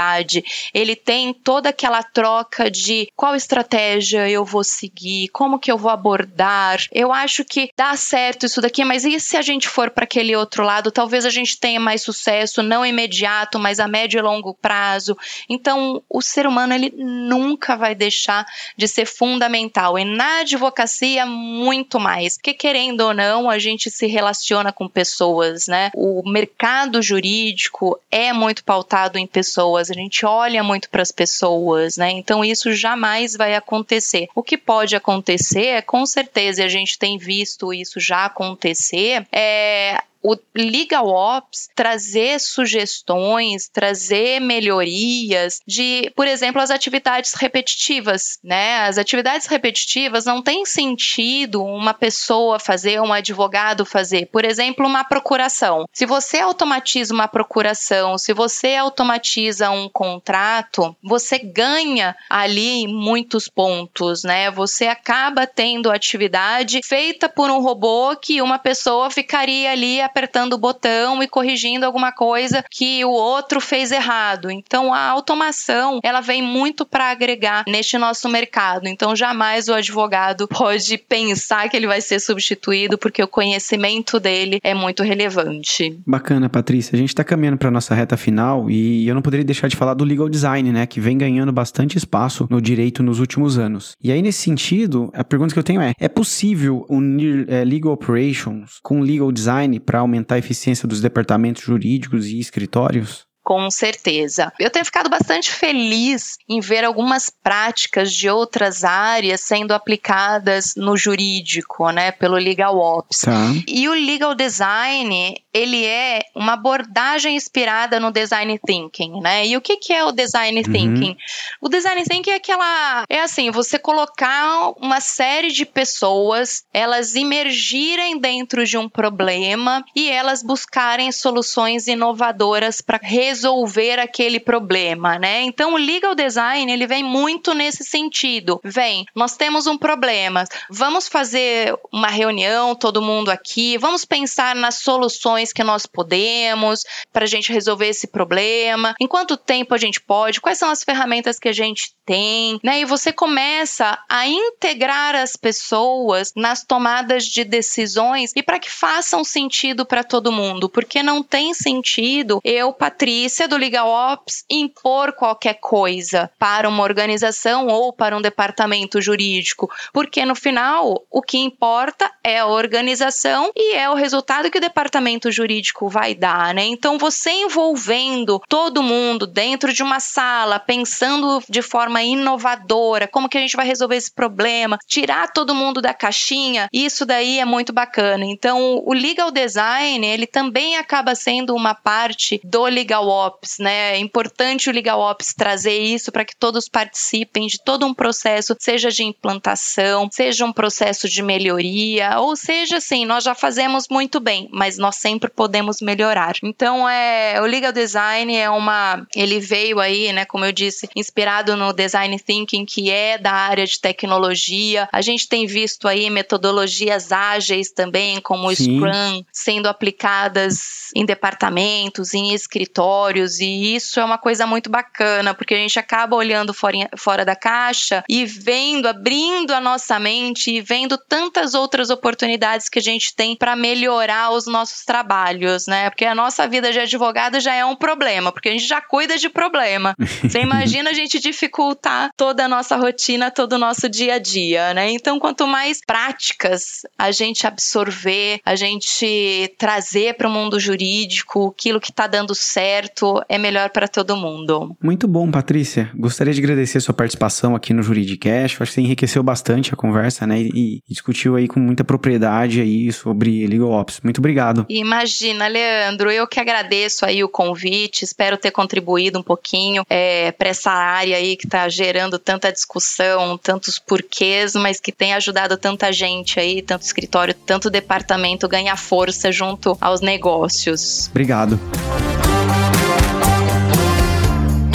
ele 0.73 0.95
tem 0.95 1.33
toda 1.33 1.69
aquela 1.69 2.03
troca 2.03 2.69
de 2.69 3.11
qual 3.15 3.35
estratégia 3.35 4.29
eu 4.29 4.43
vou 4.45 4.63
seguir, 4.63 5.29
como 5.29 5.59
que 5.59 5.71
eu 5.71 5.77
vou 5.77 5.91
abordar. 5.91 6.79
Eu 6.91 7.11
acho 7.11 7.43
que 7.43 7.69
dá 7.75 7.95
certo 7.95 8.45
isso 8.45 8.61
daqui, 8.61 8.83
mas 8.83 9.05
e 9.05 9.19
se 9.19 9.37
a 9.37 9.41
gente 9.41 9.67
for 9.67 9.89
para 9.89 10.03
aquele 10.03 10.35
outro 10.35 10.63
lado? 10.63 10.91
Talvez 10.91 11.25
a 11.25 11.29
gente 11.29 11.59
tenha 11.59 11.79
mais 11.79 12.01
sucesso, 12.01 12.63
não 12.63 12.85
imediato, 12.85 13.59
mas 13.59 13.79
a 13.79 13.87
médio 13.87 14.19
e 14.19 14.21
longo 14.21 14.53
prazo. 14.53 15.17
Então, 15.49 16.01
o 16.09 16.21
ser 16.21 16.47
humano 16.47 16.73
ele 16.73 16.93
nunca 16.95 17.75
vai 17.75 17.95
deixar 17.95 18.45
de 18.77 18.87
ser 18.87 19.05
fundamental 19.05 19.97
e 19.97 20.05
na 20.05 20.39
advocacia 20.39 21.25
muito 21.25 21.99
mais, 21.99 22.37
porque 22.37 22.53
querendo 22.53 23.01
ou 23.01 23.13
não, 23.13 23.49
a 23.49 23.59
gente 23.59 23.89
se 23.89 24.07
relaciona 24.07 24.71
com 24.71 24.87
pessoas, 24.87 25.67
né? 25.67 25.91
O 25.95 26.21
mercado 26.29 27.01
jurídico 27.01 27.99
é 28.09 28.33
muito 28.33 28.63
pautado 28.63 29.17
em 29.17 29.27
pessoas 29.27 29.80
pessoas, 29.81 29.91
a 29.91 29.93
gente 29.93 30.25
olha 30.25 30.63
muito 30.63 30.89
para 30.89 31.01
as 31.01 31.11
pessoas, 31.11 31.97
né? 31.97 32.11
Então 32.11 32.45
isso 32.45 32.71
jamais 32.73 33.35
vai 33.35 33.55
acontecer. 33.55 34.27
O 34.35 34.43
que 34.43 34.57
pode 34.57 34.95
acontecer 34.95 35.67
é, 35.67 35.81
com 35.81 36.05
certeza, 36.05 36.61
e 36.61 36.65
a 36.65 36.69
gente 36.69 36.99
tem 36.99 37.17
visto 37.17 37.73
isso 37.73 37.99
já 37.99 38.25
acontecer, 38.25 39.25
é 39.31 40.01
o 40.23 40.35
Legal 40.55 41.07
Ops 41.07 41.69
trazer 41.75 42.39
sugestões, 42.39 43.67
trazer 43.69 44.39
melhorias 44.39 45.59
de, 45.67 46.11
por 46.15 46.27
exemplo, 46.27 46.61
as 46.61 46.69
atividades 46.69 47.33
repetitivas, 47.33 48.37
né? 48.43 48.79
As 48.79 48.97
atividades 48.97 49.47
repetitivas 49.47 50.25
não 50.25 50.41
tem 50.41 50.65
sentido 50.65 51.63
uma 51.63 51.93
pessoa 51.93 52.59
fazer, 52.59 53.01
um 53.01 53.13
advogado 53.13 53.85
fazer. 53.85 54.27
Por 54.27 54.45
exemplo, 54.45 54.85
uma 54.85 55.03
procuração. 55.03 55.85
Se 55.93 56.05
você 56.05 56.39
automatiza 56.39 57.13
uma 57.13 57.27
procuração, 57.27 58.17
se 58.17 58.33
você 58.33 58.75
automatiza 58.75 59.69
um 59.71 59.89
contrato, 59.89 60.95
você 61.03 61.39
ganha 61.39 62.15
ali 62.29 62.87
muitos 62.87 63.47
pontos, 63.47 64.23
né? 64.23 64.51
Você 64.51 64.87
acaba 64.87 65.47
tendo 65.47 65.91
atividade 65.91 66.81
feita 66.83 67.27
por 67.27 67.49
um 67.49 67.61
robô 67.61 68.15
que 68.15 68.41
uma 68.41 68.59
pessoa 68.59 69.09
ficaria 69.09 69.71
ali 69.71 70.01
apertando 70.11 70.53
o 70.53 70.57
botão 70.57 71.23
e 71.23 71.27
corrigindo 71.27 71.85
alguma 71.85 72.11
coisa 72.11 72.63
que 72.69 73.03
o 73.05 73.09
outro 73.09 73.61
fez 73.61 73.91
errado. 73.91 74.51
Então 74.51 74.93
a 74.93 75.07
automação, 75.09 75.99
ela 76.03 76.19
vem 76.19 76.41
muito 76.41 76.85
para 76.85 77.09
agregar 77.09 77.63
neste 77.65 77.97
nosso 77.97 78.27
mercado. 78.27 78.87
Então 78.87 79.15
jamais 79.15 79.69
o 79.69 79.73
advogado 79.73 80.47
pode 80.47 80.97
pensar 80.97 81.69
que 81.69 81.77
ele 81.77 81.87
vai 81.87 82.01
ser 82.01 82.19
substituído 82.19 82.97
porque 82.97 83.23
o 83.23 83.27
conhecimento 83.27 84.19
dele 84.19 84.59
é 84.63 84.73
muito 84.73 85.01
relevante. 85.01 85.97
Bacana, 86.05 86.49
Patrícia. 86.49 86.95
A 86.95 86.99
gente 86.99 87.09
está 87.09 87.23
caminhando 87.23 87.57
para 87.57 87.71
nossa 87.71 87.95
reta 87.95 88.17
final 88.17 88.69
e 88.69 89.07
eu 89.07 89.15
não 89.15 89.21
poderia 89.21 89.45
deixar 89.45 89.69
de 89.69 89.75
falar 89.75 89.93
do 89.93 90.03
legal 90.03 90.27
design, 90.27 90.71
né, 90.71 90.85
que 90.85 90.99
vem 90.99 91.17
ganhando 91.17 91.51
bastante 91.51 91.97
espaço 91.97 92.47
no 92.49 92.61
direito 92.61 93.01
nos 93.01 93.19
últimos 93.19 93.57
anos. 93.57 93.95
E 94.03 94.11
aí 94.11 94.21
nesse 94.21 94.39
sentido, 94.39 95.09
a 95.13 95.23
pergunta 95.23 95.53
que 95.53 95.59
eu 95.59 95.63
tenho 95.63 95.81
é: 95.81 95.93
é 95.97 96.09
possível 96.09 96.85
unir 96.89 97.45
é, 97.47 97.63
legal 97.63 97.93
operations 97.93 98.79
com 98.81 98.99
legal 99.01 99.31
design 99.31 99.79
para 99.79 100.00
aumentar 100.01 100.35
a 100.35 100.39
eficiência 100.39 100.87
dos 100.87 101.01
departamentos 101.01 101.63
jurídicos 101.63 102.27
e 102.27 102.39
escritórios? 102.39 103.30
Com 103.43 103.71
certeza. 103.71 104.53
Eu 104.59 104.69
tenho 104.69 104.85
ficado 104.85 105.09
bastante 105.09 105.51
feliz 105.51 106.37
em 106.47 106.59
ver 106.59 106.85
algumas 106.85 107.29
práticas 107.29 108.13
de 108.13 108.29
outras 108.29 108.83
áreas 108.83 109.41
sendo 109.41 109.73
aplicadas 109.73 110.73
no 110.77 110.95
jurídico, 110.95 111.89
né, 111.89 112.11
pelo 112.11 112.35
Legal 112.35 112.77
Ops. 112.77 113.21
Tá. 113.21 113.31
E 113.67 113.89
o 113.89 113.93
Legal 113.93 114.35
Design, 114.35 115.35
ele 115.51 115.85
é 115.85 116.21
uma 116.35 116.53
abordagem 116.53 117.35
inspirada 117.35 117.99
no 117.99 118.11
Design 118.11 118.59
Thinking, 118.63 119.19
né? 119.21 119.47
E 119.47 119.57
o 119.57 119.61
que, 119.61 119.77
que 119.77 119.91
é 119.91 120.05
o 120.05 120.11
Design 120.11 120.57
uhum. 120.59 120.71
Thinking? 120.71 121.17
O 121.59 121.67
Design 121.67 122.03
Thinking 122.03 122.31
é 122.31 122.35
aquela... 122.35 123.05
É 123.09 123.21
assim, 123.21 123.49
você 123.49 123.79
colocar 123.79 124.71
uma 124.77 125.01
série 125.01 125.51
de 125.51 125.65
pessoas, 125.65 126.63
elas 126.71 127.15
imergirem 127.15 128.19
dentro 128.19 128.65
de 128.65 128.77
um 128.77 128.87
problema 128.87 129.83
e 129.95 130.09
elas 130.09 130.43
buscarem 130.43 131.11
soluções 131.11 131.87
inovadoras 131.87 132.81
para 132.81 132.99
resolver 133.01 133.30
resolver 133.31 133.97
aquele 133.97 134.39
problema, 134.39 135.17
né? 135.17 135.41
Então 135.43 135.73
o 135.73 135.77
legal 135.77 136.13
design 136.13 136.69
ele 136.69 136.85
vem 136.85 137.01
muito 137.01 137.53
nesse 137.53 137.83
sentido. 137.85 138.59
Vem, 138.63 139.05
nós 139.15 139.37
temos 139.37 139.67
um 139.67 139.77
problema, 139.77 140.43
vamos 140.69 141.07
fazer 141.07 141.73
uma 141.93 142.09
reunião, 142.09 142.75
todo 142.75 143.01
mundo 143.01 143.29
aqui, 143.31 143.77
vamos 143.77 144.03
pensar 144.03 144.53
nas 144.53 144.75
soluções 144.75 145.53
que 145.53 145.63
nós 145.63 145.85
podemos 145.85 146.81
para 147.13 147.23
a 147.23 147.27
gente 147.27 147.53
resolver 147.53 147.87
esse 147.87 148.07
problema. 148.07 148.93
Em 148.99 149.07
quanto 149.07 149.37
tempo 149.37 149.73
a 149.73 149.77
gente 149.77 150.01
pode? 150.01 150.41
Quais 150.41 150.57
são 150.57 150.69
as 150.69 150.83
ferramentas 150.83 151.39
que 151.39 151.47
a 151.47 151.53
gente 151.53 151.93
tem, 152.05 152.59
né? 152.61 152.81
E 152.81 152.85
você 152.85 153.13
começa 153.13 153.97
a 154.09 154.27
integrar 154.27 155.15
as 155.15 155.37
pessoas 155.37 156.33
nas 156.35 156.65
tomadas 156.65 157.23
de 157.23 157.45
decisões 157.45 158.31
e 158.35 158.43
para 158.43 158.59
que 158.59 158.69
façam 158.69 159.23
sentido 159.23 159.85
para 159.85 160.03
todo 160.03 160.33
mundo, 160.33 160.67
porque 160.67 161.01
não 161.01 161.23
tem 161.23 161.53
sentido 161.53 162.41
eu, 162.43 162.73
Patrícia 162.73 163.20
do 163.47 163.57
Legal 163.57 163.87
Ops 163.87 164.43
impor 164.49 165.13
qualquer 165.13 165.55
coisa 165.55 166.29
para 166.39 166.67
uma 166.67 166.83
organização 166.83 167.67
ou 167.67 167.93
para 167.93 168.15
um 168.17 168.21
departamento 168.21 169.01
jurídico, 169.01 169.69
porque 169.93 170.25
no 170.25 170.35
final 170.35 171.03
o 171.09 171.21
que 171.21 171.37
importa 171.37 172.11
é 172.23 172.39
a 172.39 172.47
organização 172.47 173.51
e 173.55 173.75
é 173.75 173.89
o 173.89 173.93
resultado 173.93 174.49
que 174.49 174.57
o 174.57 174.61
departamento 174.61 175.31
jurídico 175.31 175.87
vai 175.87 176.15
dar, 176.15 176.53
né? 176.53 176.65
Então 176.65 176.97
você 176.97 177.31
envolvendo 177.31 178.41
todo 178.47 178.83
mundo 178.83 179.27
dentro 179.27 179.73
de 179.73 179.83
uma 179.83 179.99
sala, 179.99 180.59
pensando 180.59 181.41
de 181.49 181.61
forma 181.61 182.01
inovadora, 182.03 183.07
como 183.07 183.29
que 183.29 183.37
a 183.37 183.41
gente 183.41 183.55
vai 183.55 183.65
resolver 183.65 183.95
esse 183.95 184.11
problema, 184.11 184.77
tirar 184.87 185.31
todo 185.31 185.55
mundo 185.55 185.81
da 185.81 185.93
caixinha, 185.93 186.67
isso 186.71 187.05
daí 187.05 187.39
é 187.39 187.45
muito 187.45 187.71
bacana. 187.71 188.25
Então 188.25 188.81
o 188.85 188.93
legal 188.93 189.31
design, 189.31 190.05
ele 190.05 190.27
também 190.27 190.77
acaba 190.77 191.15
sendo 191.15 191.55
uma 191.55 191.73
parte 191.73 192.39
do 192.43 192.65
legal 192.65 193.07
Ops, 193.11 193.57
né? 193.59 193.95
É 193.95 193.97
importante 193.97 194.69
o 194.69 194.73
Legal 194.73 194.99
Ops 194.99 195.33
trazer 195.33 195.77
isso 195.77 196.11
para 196.11 196.25
que 196.25 196.35
todos 196.35 196.67
participem 196.67 197.47
de 197.47 197.61
todo 197.63 197.85
um 197.85 197.93
processo, 197.93 198.55
seja 198.59 198.89
de 198.89 199.03
implantação, 199.03 200.09
seja 200.11 200.45
um 200.45 200.53
processo 200.53 201.09
de 201.09 201.21
melhoria, 201.21 202.19
ou 202.19 202.35
seja, 202.35 202.77
assim, 202.77 203.05
nós 203.05 203.23
já 203.23 203.35
fazemos 203.35 203.87
muito 203.89 204.19
bem, 204.19 204.49
mas 204.51 204.77
nós 204.77 204.95
sempre 204.95 205.29
podemos 205.29 205.81
melhorar. 205.81 206.35
Então, 206.43 206.87
é, 206.87 207.39
o 207.41 207.45
Legal 207.45 207.71
Design 207.71 208.35
é 208.35 208.49
uma, 208.49 209.05
ele 209.15 209.39
veio 209.39 209.79
aí, 209.79 210.11
né, 210.13 210.25
como 210.25 210.45
eu 210.45 210.51
disse, 210.51 210.89
inspirado 210.95 211.55
no 211.55 211.73
Design 211.73 212.17
Thinking, 212.19 212.65
que 212.65 212.89
é 212.89 213.17
da 213.17 213.33
área 213.33 213.65
de 213.65 213.79
tecnologia. 213.79 214.87
A 214.91 215.01
gente 215.01 215.27
tem 215.27 215.45
visto 215.45 215.87
aí 215.87 216.09
metodologias 216.09 217.11
ágeis 217.11 217.71
também, 217.71 218.21
como 218.21 218.47
o 218.47 218.55
Sim. 218.55 218.77
Scrum, 218.77 219.23
sendo 219.31 219.67
aplicadas 219.67 220.91
em 220.95 221.05
departamentos, 221.05 222.13
em 222.13 222.33
escritórios 222.33 223.00
e 223.39 223.75
isso 223.75 223.99
é 223.99 224.05
uma 224.05 224.17
coisa 224.17 224.45
muito 224.45 224.69
bacana, 224.69 225.33
porque 225.33 225.53
a 225.53 225.57
gente 225.57 225.79
acaba 225.79 226.15
olhando 226.15 226.53
fora, 226.53 226.89
fora 226.97 227.25
da 227.25 227.35
caixa 227.35 228.03
e 228.09 228.25
vendo, 228.25 228.87
abrindo 228.87 229.51
a 229.51 229.59
nossa 229.59 229.99
mente 229.99 230.51
e 230.51 230.61
vendo 230.61 230.97
tantas 230.97 231.53
outras 231.53 231.89
oportunidades 231.89 232.69
que 232.69 232.79
a 232.79 232.81
gente 232.81 233.15
tem 233.15 233.35
para 233.35 233.55
melhorar 233.55 234.31
os 234.31 234.45
nossos 234.45 234.83
trabalhos, 234.83 235.67
né? 235.67 235.89
Porque 235.89 236.05
a 236.05 236.15
nossa 236.15 236.47
vida 236.47 236.71
de 236.71 236.79
advogado 236.79 237.39
já 237.39 237.53
é 237.53 237.65
um 237.65 237.75
problema, 237.75 238.31
porque 238.31 238.49
a 238.49 238.51
gente 238.51 238.67
já 238.67 238.81
cuida 238.81 239.17
de 239.17 239.29
problema. 239.29 239.95
Você 239.97 240.39
imagina 240.41 240.89
a 240.89 240.93
gente 240.93 241.19
dificultar 241.19 242.11
toda 242.15 242.45
a 242.45 242.47
nossa 242.47 242.75
rotina, 242.75 243.31
todo 243.31 243.53
o 243.53 243.57
nosso 243.57 243.89
dia 243.89 244.15
a 244.15 244.19
dia, 244.19 244.73
né? 244.73 244.89
Então, 244.91 245.19
quanto 245.19 245.47
mais 245.47 245.79
práticas 245.85 246.81
a 246.97 247.11
gente 247.11 247.47
absorver, 247.47 248.39
a 248.45 248.55
gente 248.55 249.53
trazer 249.57 250.15
para 250.15 250.27
o 250.27 250.31
mundo 250.31 250.59
jurídico 250.59 251.47
aquilo 251.47 251.79
que 251.79 251.91
está 251.91 252.07
dando 252.07 252.35
certo, 252.35 252.90
certo 252.91 253.23
é 253.27 253.37
melhor 253.37 253.69
para 253.69 253.87
todo 253.87 254.15
mundo. 254.15 254.75
Muito 254.81 255.07
bom, 255.07 255.29
Patrícia. 255.31 255.89
Gostaria 255.95 256.33
de 256.33 256.39
agradecer 256.39 256.77
a 256.77 256.81
sua 256.81 256.93
participação 256.93 257.55
aqui 257.55 257.73
no 257.73 257.81
Juridicast. 257.81 258.57
Acho 258.61 258.65
que 258.65 258.73
você 258.73 258.81
enriqueceu 258.81 259.23
bastante 259.23 259.73
a 259.73 259.77
conversa, 259.77 260.27
né? 260.27 260.41
E, 260.41 260.51
e 260.53 260.81
discutiu 260.87 261.35
aí 261.35 261.47
com 261.47 261.59
muita 261.59 261.83
propriedade 261.83 262.61
aí 262.61 262.91
sobre 262.91 263.47
Legal 263.47 263.71
Ops. 263.71 264.01
Muito 264.03 264.19
obrigado. 264.19 264.65
Imagina, 264.69 265.47
Leandro, 265.47 266.11
eu 266.11 266.27
que 266.27 266.39
agradeço 266.39 267.05
aí 267.05 267.23
o 267.23 267.29
convite. 267.29 268.03
Espero 268.03 268.37
ter 268.37 268.51
contribuído 268.51 269.19
um 269.19 269.23
pouquinho 269.23 269.83
é, 269.89 270.31
para 270.31 270.49
essa 270.49 270.71
área 270.71 271.17
aí 271.17 271.35
que 271.35 271.45
está 271.45 271.67
gerando 271.69 272.19
tanta 272.19 272.51
discussão, 272.51 273.37
tantos 273.37 273.79
porquês, 273.79 274.55
mas 274.55 274.79
que 274.79 274.91
tem 274.91 275.13
ajudado 275.13 275.57
tanta 275.57 275.91
gente 275.91 276.39
aí, 276.39 276.61
tanto 276.61 276.83
escritório, 276.83 277.33
tanto 277.33 277.69
departamento 277.69 278.47
ganhar 278.47 278.75
força 278.75 279.31
junto 279.31 279.77
aos 279.79 280.01
negócios. 280.01 281.07
Obrigado. 281.09 281.59